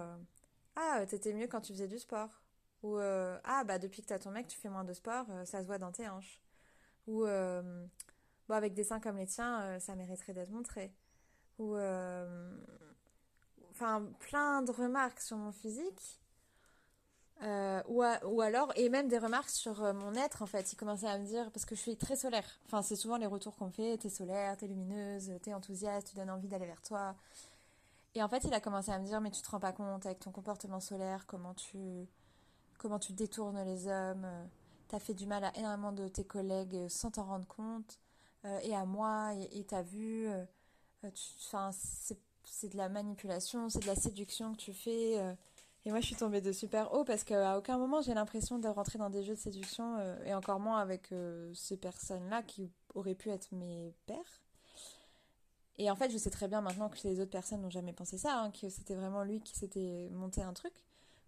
ah 0.77 1.05
t'étais 1.09 1.33
mieux 1.33 1.49
quand 1.49 1.61
tu 1.61 1.73
faisais 1.73 1.89
du 1.89 1.99
sport. 1.99 2.43
Ou 2.83 2.99
ah 2.99 3.65
bah 3.67 3.79
depuis 3.79 4.03
que 4.03 4.09
t'as 4.09 4.19
ton 4.19 4.31
mec 4.31 4.49
tu 4.49 4.59
fais 4.59 4.69
moins 4.69 4.85
de 4.85 4.93
sport, 4.93 5.27
ça 5.45 5.61
se 5.63 5.67
voit 5.67 5.79
dans 5.79 5.93
tes 5.93 6.09
hanches 6.09 6.41
ou 7.11 7.25
euh, 7.25 7.87
bon, 8.49 8.55
avec 8.55 8.75
des 8.75 8.85
seins 8.85 9.01
comme 9.01 9.17
les 9.17 9.27
tiens, 9.27 9.63
euh, 9.63 9.79
ça 9.81 9.95
mériterait 9.97 10.33
d'être 10.33 10.51
montré. 10.51 10.93
Ou 11.59 11.77
euh, 11.77 12.57
enfin 13.81 14.03
plein 14.21 14.63
de 14.63 14.73
remarques 14.73 15.21
sur 15.21 15.37
mon 15.37 15.53
physique. 15.53 16.21
ou, 17.89 18.05
ou, 18.25 18.41
alors, 18.43 18.73
et 18.77 18.89
même 18.91 19.09
des 19.09 19.19
remarques 19.19 19.49
sur 19.51 19.81
mon 19.95 20.15
être 20.15 20.43
en 20.43 20.47
fait. 20.47 20.73
Il 20.73 20.77
commençait 20.77 21.09
à 21.09 21.19
me 21.19 21.25
dire, 21.25 21.51
parce 21.53 21.65
que 21.65 21.75
je 21.75 21.81
suis 21.81 21.97
très 21.97 22.17
solaire, 22.17 22.45
enfin 22.67 22.83
c'est 22.83 22.97
souvent 22.97 23.17
les 23.17 23.27
retours 23.27 23.57
qu'on 23.57 23.71
fait, 23.71 23.97
t'es 23.99 24.11
solaire, 24.11 24.57
t'es 24.57 24.67
lumineuse, 24.67 25.33
t'es 25.43 25.55
enthousiaste, 25.55 26.09
tu 26.09 26.17
donnes 26.17 26.31
envie 26.31 26.49
d'aller 26.49 26.67
vers 26.67 26.83
toi. 26.83 27.15
Et 28.15 28.23
en 28.23 28.29
fait, 28.29 28.45
il 28.45 28.53
a 28.55 28.61
commencé 28.61 28.91
à 28.91 28.99
me 28.99 29.05
dire, 29.05 29.21
mais 29.21 29.31
tu 29.31 29.41
te 29.41 29.51
rends 29.51 29.61
pas 29.61 29.73
compte 29.73 30.05
avec 30.05 30.19
ton 30.21 30.33
comportement 30.33 30.81
solaire, 30.81 31.27
comment 31.27 31.55
tu, 31.55 32.09
comment 32.79 32.99
tu 32.99 33.13
détournes 33.13 33.63
les 33.65 33.87
hommes, 33.87 34.27
t'as 34.89 34.99
fait 34.99 35.15
du 35.15 35.27
mal 35.27 35.45
à 35.45 35.57
énormément 35.57 35.93
de 35.93 36.09
tes 36.09 36.25
collègues 36.25 36.75
euh, 36.75 36.89
sans 36.89 37.13
t'en 37.13 37.25
rendre 37.25 37.47
compte, 37.47 38.01
euh, 38.45 38.59
et 38.63 38.75
à 38.75 38.85
moi, 38.85 39.33
et 39.53 39.65
t'as 39.65 39.83
vu, 39.83 40.29
euh, 40.29 40.45
c'est 41.73 42.19
de 42.62 42.76
la 42.76 42.88
manipulation, 42.88 43.69
c'est 43.69 43.80
de 43.80 43.87
la 43.87 43.95
séduction 43.95 44.52
que 44.52 44.59
tu 44.59 44.73
fais. 44.73 45.14
et 45.85 45.90
moi, 45.90 46.00
je 46.00 46.07
suis 46.07 46.16
tombée 46.16 46.40
de 46.40 46.52
super 46.52 46.92
haut 46.92 47.04
parce 47.04 47.25
qu'à 47.25 47.57
aucun 47.57 47.78
moment 47.78 48.00
j'ai 48.02 48.14
l'impression 48.14 48.59
de 48.59 48.69
rentrer 48.69 48.99
dans 48.99 49.11
des 49.11 49.23
jeux 49.23 49.35
de 49.35 49.40
séduction, 49.40 49.97
et 50.25 50.35
encore 50.35 50.61
moins 50.61 50.78
avec 50.78 51.12
ces 51.54 51.76
personnes-là 51.76 52.42
qui 52.42 52.71
auraient 52.95 53.14
pu 53.14 53.30
être 53.30 53.52
mes 53.52 53.95
pères. 54.07 54.42
Et 55.78 55.90
en 55.90 55.97
fait, 55.97 56.11
je 56.11 56.19
sais 56.19 56.28
très 56.28 56.47
bien 56.47 56.61
maintenant 56.61 56.90
que 56.90 56.99
les 57.04 57.21
autres 57.21 57.30
personnes 57.30 57.62
n'ont 57.62 57.71
jamais 57.71 57.95
pensé 57.95 58.19
ça, 58.19 58.38
hein, 58.38 58.50
que 58.50 58.69
c'était 58.69 58.95
vraiment 58.95 59.23
lui 59.23 59.40
qui 59.40 59.57
s'était 59.57 60.11
monté 60.12 60.42
un 60.42 60.52
truc 60.52 60.75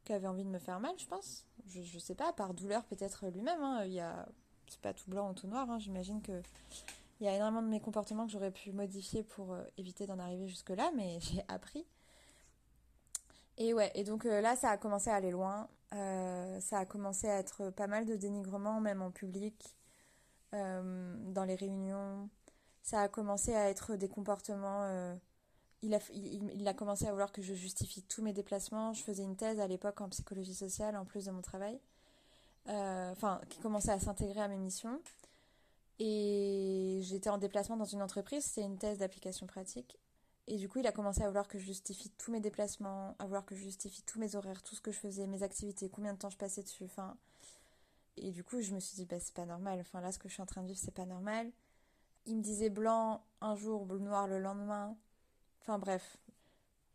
qui 0.04 0.12
avait 0.12 0.26
envie 0.26 0.44
de 0.44 0.50
me 0.50 0.58
faire 0.58 0.80
mal, 0.80 0.92
je 0.98 1.06
pense. 1.06 1.46
Je, 1.66 1.80
je 1.82 1.98
sais 1.98 2.14
pas, 2.14 2.32
par 2.32 2.54
douleur 2.54 2.84
peut-être 2.84 3.26
lui-même. 3.28 3.62
Hein. 3.62 3.88
A, 3.98 4.28
c'est 4.68 4.80
pas 4.80 4.92
tout 4.92 5.08
blanc 5.08 5.30
ou 5.30 5.34
tout 5.34 5.46
noir. 5.46 5.70
Hein. 5.70 5.78
J'imagine 5.78 6.20
que 6.22 6.42
il 7.22 7.26
y 7.26 7.28
a 7.28 7.36
énormément 7.36 7.62
de 7.62 7.68
mes 7.68 7.78
comportements 7.78 8.26
que 8.26 8.32
j'aurais 8.32 8.50
pu 8.50 8.72
modifier 8.72 9.22
pour 9.22 9.52
euh, 9.52 9.62
éviter 9.78 10.08
d'en 10.08 10.18
arriver 10.18 10.48
jusque-là, 10.48 10.90
mais 10.96 11.20
j'ai 11.32 11.44
appris. 11.46 11.86
Et 13.58 13.72
ouais, 13.72 13.92
et 13.94 14.02
donc 14.02 14.26
euh, 14.26 14.40
là, 14.40 14.56
ça 14.56 14.70
a 14.70 14.76
commencé 14.76 15.08
à 15.08 15.14
aller 15.14 15.30
loin. 15.30 15.68
Euh, 15.94 16.58
ça 16.58 16.78
a 16.78 16.84
commencé 16.84 17.28
à 17.28 17.38
être 17.38 17.70
pas 17.70 17.86
mal 17.86 18.06
de 18.06 18.16
dénigrement, 18.16 18.80
même 18.80 19.02
en 19.02 19.12
public, 19.12 19.76
dans 20.52 21.44
les 21.46 21.54
réunions. 21.54 22.28
Ça 22.82 23.00
a 23.00 23.08
commencé 23.08 23.54
à 23.54 23.70
être 23.70 23.96
des 23.96 24.08
comportements 24.08 25.16
il 25.80 25.94
a, 25.94 25.98
il, 26.12 26.68
a 26.68 26.74
commencé 26.74 27.06
à 27.06 27.10
vouloir 27.10 27.32
que 27.32 27.40
je 27.40 27.54
justifie 27.54 28.02
tous 28.02 28.20
mes 28.20 28.34
déplacements. 28.34 28.92
Je 28.92 29.02
faisais 29.02 29.22
une 29.22 29.36
thèse 29.36 29.60
à 29.60 29.66
l'époque 29.66 30.02
en 30.02 30.10
psychologie 30.10 30.54
sociale 30.54 30.94
en 30.96 31.06
plus 31.06 31.24
de 31.24 31.30
mon 31.30 31.40
travail. 31.40 31.80
Enfin, 32.66 33.40
qui 33.48 33.60
commençait 33.60 33.92
à 33.92 33.98
s'intégrer 33.98 34.42
à 34.42 34.48
mes 34.48 34.58
missions. 34.58 35.00
Et 35.98 37.00
j'étais 37.02 37.30
en 37.30 37.38
déplacement 37.38 37.76
dans 37.76 37.84
une 37.84 38.02
entreprise, 38.02 38.44
c'était 38.44 38.66
une 38.66 38.78
thèse 38.78 38.98
d'application 38.98 39.46
pratique. 39.46 39.98
Et 40.48 40.56
du 40.56 40.68
coup, 40.68 40.80
il 40.80 40.86
a 40.86 40.92
commencé 40.92 41.22
à 41.22 41.28
vouloir 41.28 41.46
que 41.46 41.58
je 41.58 41.64
justifie 41.64 42.10
tous 42.18 42.32
mes 42.32 42.40
déplacements, 42.40 43.14
à 43.18 43.24
vouloir 43.24 43.44
que 43.44 43.54
je 43.54 43.62
justifie 43.62 44.02
tous 44.02 44.18
mes 44.18 44.34
horaires, 44.34 44.62
tout 44.62 44.74
ce 44.74 44.80
que 44.80 44.90
je 44.90 44.98
faisais, 44.98 45.26
mes 45.26 45.42
activités, 45.42 45.88
combien 45.88 46.14
de 46.14 46.18
temps 46.18 46.30
je 46.30 46.36
passais 46.36 46.62
dessus. 46.62 46.84
Enfin, 46.84 47.16
et 48.16 48.30
du 48.30 48.42
coup, 48.42 48.60
je 48.60 48.74
me 48.74 48.80
suis 48.80 48.96
dit, 48.96 49.06
bah, 49.06 49.20
c'est 49.20 49.34
pas 49.34 49.46
normal. 49.46 49.78
Enfin, 49.80 50.00
là, 50.00 50.10
ce 50.12 50.18
que 50.18 50.28
je 50.28 50.34
suis 50.34 50.42
en 50.42 50.46
train 50.46 50.62
de 50.62 50.66
vivre, 50.66 50.80
c'est 50.82 50.94
pas 50.94 51.06
normal. 51.06 51.50
Il 52.26 52.36
me 52.36 52.42
disait 52.42 52.70
blanc 52.70 53.24
un 53.40 53.54
jour, 53.54 53.86
noir 53.86 54.26
le 54.26 54.38
lendemain. 54.38 54.96
Enfin 55.60 55.78
bref. 55.78 56.16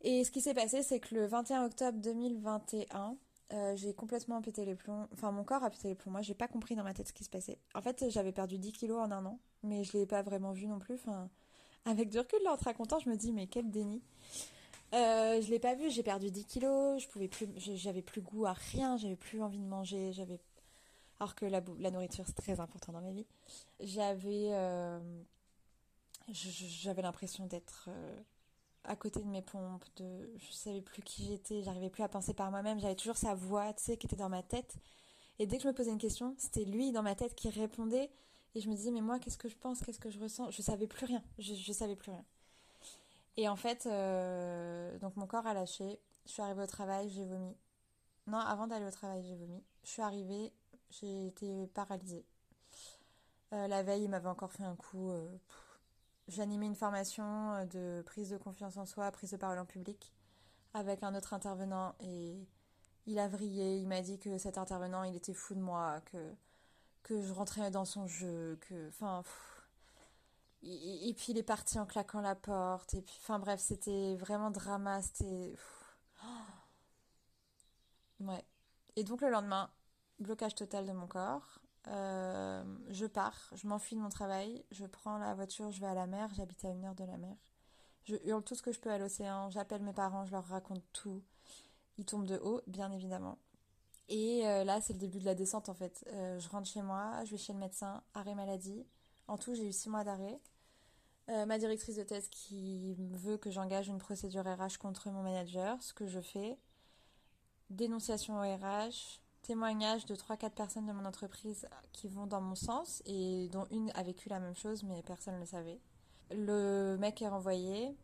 Et 0.02 0.24
ce 0.24 0.32
qui 0.32 0.42
s'est 0.42 0.54
passé, 0.54 0.84
c'est 0.84 1.00
que 1.00 1.16
le 1.16 1.26
21 1.26 1.66
octobre 1.66 2.00
2021, 2.00 3.18
euh, 3.54 3.76
j'ai 3.76 3.94
complètement 3.94 4.42
pété 4.42 4.66
les 4.66 4.76
plombs. 4.76 5.08
Enfin, 5.14 5.32
mon 5.32 5.44
corps 5.44 5.64
a 5.64 5.70
pété 5.70 5.88
les 5.88 5.96
plombs. 5.96 6.12
Moi, 6.12 6.22
j'ai 6.22 6.34
pas 6.34 6.48
compris 6.48 6.76
dans 6.76 6.84
ma 6.84 6.94
tête 6.94 7.08
ce 7.08 7.14
qui 7.14 7.24
se 7.24 7.30
passait. 7.30 7.60
En 7.74 7.82
fait, 7.82 8.06
j'avais 8.10 8.32
perdu 8.32 8.58
10 8.58 8.74
kilos 8.74 9.00
en 9.00 9.12
un 9.12 9.26
an, 9.26 9.40
mais 9.64 9.84
je 9.84 9.98
l'ai 9.98 10.06
pas 10.06 10.22
vraiment 10.22 10.52
vu 10.52 10.68
non 10.68 10.80
plus. 10.80 10.96
Enfin, 10.96 11.30
avec 11.86 12.10
du 12.10 12.20
recul, 12.20 12.40
là, 12.44 12.54
en 12.54 12.58
te 12.58 12.66
racontant, 12.66 13.00
je 13.00 13.10
me 13.10 13.16
dis, 13.16 13.32
mais 13.32 13.48
quel 13.48 13.70
déni. 13.72 14.02
Euh, 14.94 15.42
je 15.42 15.50
l'ai 15.50 15.60
pas 15.60 15.76
vu, 15.76 15.90
j'ai 15.90 16.04
perdu 16.04 16.32
10 16.32 16.46
kilos, 16.46 17.02
je 17.02 17.08
pouvais 17.10 17.28
plus, 17.28 17.48
j'avais 17.58 18.02
plus 18.02 18.22
goût 18.22 18.46
à 18.46 18.54
rien, 18.54 18.96
j'avais 18.96 19.18
plus 19.18 19.42
envie 19.42 19.60
de 19.60 19.66
manger, 19.66 20.14
j'avais, 20.14 20.40
alors 21.20 21.36
que 21.36 21.46
la, 21.46 21.62
la 21.80 21.92
nourriture 21.92 22.24
c'est 22.26 22.38
très 22.38 22.62
important 22.62 22.94
dans 22.94 23.02
ma 23.02 23.12
vie. 23.12 23.26
J'avais, 23.82 24.48
euh, 24.52 25.00
j'avais 26.30 27.02
l'impression 27.02 27.48
d'être 27.48 27.90
à 28.88 28.96
côté 28.96 29.20
de 29.20 29.28
mes 29.28 29.42
pompes, 29.42 29.86
de 29.98 30.32
je 30.38 30.52
savais 30.52 30.82
plus 30.82 31.02
qui 31.02 31.26
j'étais, 31.26 31.62
j'arrivais 31.62 31.90
plus 31.90 32.04
à 32.04 32.08
penser 32.08 32.34
par 32.34 32.50
moi-même, 32.52 32.80
j'avais 32.80 32.96
toujours 32.96 33.18
sa 33.18 33.36
voix, 33.36 33.74
tu 33.74 33.84
sais, 33.84 33.98
qui 33.98 34.08
était 34.08 34.16
dans 34.16 34.30
ma 34.30 34.44
tête. 34.44 34.76
Et 35.40 35.46
dès 35.46 35.58
que 35.58 35.64
je 35.64 35.68
me 35.68 35.74
posais 35.74 35.92
une 35.92 35.98
question, 36.00 36.34
c'était 36.38 36.66
lui 36.66 36.92
dans 36.92 37.04
ma 37.04 37.16
tête 37.16 37.36
qui 37.36 37.50
répondait. 37.50 38.10
Et 38.56 38.62
je 38.62 38.70
me 38.70 38.76
disais, 38.76 38.92
mais 38.92 39.02
moi, 39.02 39.20
qu'est-ce 39.20 39.38
que 39.38 39.50
je 39.50 39.58
pense, 39.58 39.82
qu'est-ce 39.82 40.00
que 40.00 40.10
je 40.10 40.20
ressens? 40.20 40.50
Je 40.52 40.62
savais 40.62 40.88
plus 40.88 41.06
rien, 41.06 41.22
je, 41.38 41.54
je 41.54 41.74
savais 41.74 41.96
plus 41.96 42.12
rien. 42.12 42.26
Et 43.38 43.48
en 43.48 43.56
fait, 43.56 43.86
euh, 43.86 44.98
donc 45.00 45.16
mon 45.16 45.28
corps 45.28 45.46
a 45.46 45.54
lâché. 45.54 46.00
Je 46.26 46.32
suis 46.32 46.42
arrivée 46.42 46.64
au 46.64 46.68
travail, 46.68 47.10
j'ai 47.10 47.26
vomi. 47.26 47.56
Non, 48.26 48.40
avant 48.40 48.68
d'aller 48.68 48.86
au 48.86 48.92
travail, 48.92 49.24
j'ai 49.24 49.36
vomi. 49.36 49.64
Je 49.84 49.90
suis 49.90 50.02
arrivée, 50.02 50.52
j'ai 50.90 51.28
été 51.28 51.68
paralysée. 51.68 52.26
Euh, 53.54 53.68
la 53.68 53.84
veille, 53.84 54.04
il 54.04 54.10
m'avait 54.10 54.28
encore 54.28 54.52
fait 54.52 54.64
un 54.64 54.76
coup. 54.76 55.12
Euh, 55.12 55.30
J'animais 56.28 56.66
une 56.66 56.76
formation 56.76 57.54
euh, 57.54 57.66
de 57.66 58.02
prise 58.06 58.30
de 58.30 58.38
confiance 58.38 58.78
en 58.78 58.86
soi, 58.86 59.12
prise 59.12 59.32
de 59.32 59.38
parole 59.38 59.60
en 59.60 59.66
public, 59.66 60.14
avec 60.74 61.04
un 61.04 61.16
autre 61.16 61.34
intervenant 61.34 61.96
et 62.02 62.48
il 63.08 63.20
a 63.20 63.28
vrillé, 63.28 63.78
il 63.78 63.88
m'a 63.88 64.02
dit 64.02 64.20
que 64.20 64.38
cet 64.38 64.58
intervenant, 64.58 65.04
il 65.04 65.16
était 65.16 65.34
fou 65.34 65.56
de 65.56 65.62
moi, 65.62 66.02
que, 66.12 66.34
que 67.04 67.22
je 67.22 67.32
rentrais 67.32 67.72
dans 67.72 67.86
son 67.86 68.06
jeu, 68.06 68.60
que, 68.62 68.90
enfin, 68.90 69.24
et, 70.62 71.14
puis 71.16 71.28
il 71.30 71.38
est 71.38 71.44
parti 71.44 71.80
en 71.80 71.86
claquant 71.86 72.20
la 72.20 72.36
porte, 72.36 72.94
et 72.94 73.02
puis, 73.02 73.16
enfin 73.22 73.40
bref, 73.40 73.62
c'était 73.62 74.16
vraiment 74.18 74.52
drama, 74.52 75.02
c'était, 75.02 75.56
ouais. 78.20 78.44
Et 78.98 79.04
donc 79.06 79.22
le 79.22 79.30
lendemain, 79.30 79.72
blocage 80.20 80.56
total 80.56 80.86
de 80.86 80.92
mon 80.92 81.08
corps, 81.08 81.60
euh, 81.90 82.64
je 82.90 83.06
pars, 83.06 83.52
je 83.56 83.68
m'enfuis 83.68 83.96
de 83.96 84.02
mon 84.02 84.10
travail, 84.10 84.64
je 84.72 84.86
prends 84.86 85.18
la 85.18 85.34
voiture, 85.34 85.72
je 85.72 85.80
vais 85.80 85.88
à 85.88 85.94
la 85.94 86.08
mer, 86.08 86.30
j'habite 86.36 86.64
à 86.66 86.70
une 86.70 86.86
heure 86.86 86.96
de 86.96 87.06
la 87.06 87.18
mer. 87.18 87.36
Je 88.04 88.16
hurle 88.26 88.44
tout 88.44 88.56
ce 88.56 88.62
que 88.62 88.72
je 88.72 88.80
peux 88.80 88.92
à 88.92 88.98
l'océan, 88.98 89.50
j'appelle 89.50 89.82
mes 89.82 89.94
parents, 89.94 90.26
je 90.26 90.32
leur 90.32 90.46
raconte 90.46 90.84
tout. 90.94 91.24
Ils 91.98 92.06
tombent 92.06 92.26
de 92.26 92.38
haut, 92.38 92.62
bien 92.68 92.92
évidemment. 92.92 93.38
Et 94.10 94.48
euh, 94.48 94.64
là, 94.64 94.80
c'est 94.82 94.94
le 94.94 95.00
début 95.00 95.20
de 95.20 95.26
la 95.26 95.36
descente 95.36 95.70
en 95.70 95.74
fait. 95.74 96.06
Euh, 96.14 96.40
je 96.40 96.50
rentre 96.50 96.68
chez 96.68 96.82
moi, 96.82 97.24
je 97.26 97.32
vais 97.32 97.38
chez 97.38 97.54
le 97.54 97.60
médecin, 97.60 98.02
arrêt 98.14 98.36
maladie. 98.36 98.86
En 99.28 99.38
tout, 99.38 99.54
j'ai 99.56 99.68
eu 99.68 99.74
six 99.74 99.90
mois 99.90 100.04
d'arrêt. 100.04 100.40
ma 101.28 101.58
directrice 101.58 101.98
de 101.98 102.04
thèse 102.04 102.30
qui 102.30 102.96
veut 102.96 103.38
que 103.38 103.52
j'engage 103.52 103.90
une 103.90 103.98
procédure 103.98 104.44
RH 104.44 104.78
contre 104.80 105.10
mon 105.10 105.24
manager, 105.24 105.82
ce 105.84 105.94
que 105.94 106.08
je 106.08 106.22
fais. 106.22 106.58
Dénonciation 107.70 108.38
au 108.38 108.42
RH, 108.42 109.20
témoignages 109.48 110.06
de 110.06 110.14
3-4 110.14 110.50
personnes 110.50 110.86
de 110.86 110.92
mon 110.92 111.06
entreprise 111.06 111.66
qui 111.94 112.10
vont 112.10 112.28
dans 112.28 112.42
mon 112.42 112.56
sens 112.56 113.02
et 113.06 113.48
dont 113.54 113.66
une 113.72 113.90
a 113.96 114.04
vécu 114.04 114.28
la 114.28 114.42
même 114.42 114.56
chose 114.56 114.84
mais 114.84 115.02
personne 115.04 115.36
ne 115.36 115.40
le 115.40 115.46
savait. 115.46 115.80
Le 116.32 116.98
mec 116.98 117.22
est 117.22 117.30
renvoyé 117.30 117.96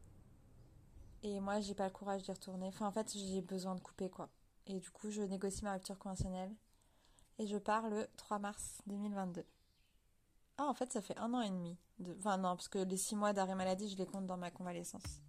et 1.21 1.41
moi 1.41 1.59
j'ai 1.59 1.75
pas 1.75 1.83
le 1.83 1.91
courage 1.91 2.23
d'y 2.23 2.31
retourner. 2.31 2.67
Enfin 2.67 2.87
en 2.87 2.93
fait 2.93 3.11
j'ai 3.13 3.41
besoin 3.41 3.75
de 3.75 3.81
couper 3.81 4.09
quoi. 4.09 4.29
Et 4.67 4.79
du 4.79 4.89
coup 4.89 5.11
je 5.11 5.21
négocie 5.21 5.65
ma 5.65 5.73
rupture 5.73 5.99
conventionnelle 5.99 6.55
et 7.39 7.45
je 7.45 7.57
pars 7.57 7.89
le 7.89 8.07
3 8.15 8.39
mars 8.39 8.81
2022. 8.87 9.43
Ah 10.59 10.65
en 10.65 10.73
fait 10.73 10.93
ça 10.93 11.01
fait 11.01 11.17
un 11.17 11.33
an 11.33 11.41
et 11.41 11.49
demi. 11.49 11.77
De... 11.99 12.15
Enfin 12.19 12.37
non 12.37 12.55
parce 12.55 12.69
que 12.69 12.79
les 12.79 12.97
6 12.97 13.17
mois 13.17 13.33
d'arrêt 13.33 13.55
maladie 13.55 13.89
je 13.89 13.97
les 13.97 14.05
compte 14.05 14.27
dans 14.27 14.37
ma 14.37 14.49
convalescence. 14.49 15.19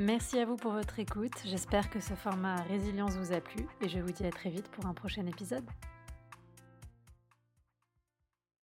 Merci 0.00 0.38
à 0.38 0.46
vous 0.46 0.56
pour 0.56 0.72
votre 0.72 0.98
écoute. 0.98 1.34
J'espère 1.44 1.90
que 1.90 2.00
ce 2.00 2.14
format 2.14 2.62
résilience 2.62 3.16
vous 3.16 3.34
a 3.34 3.40
plu 3.42 3.66
et 3.82 3.88
je 3.90 3.98
vous 3.98 4.10
dis 4.10 4.24
à 4.24 4.30
très 4.30 4.48
vite 4.48 4.66
pour 4.68 4.86
un 4.86 4.94
prochain 4.94 5.26
épisode. 5.26 5.66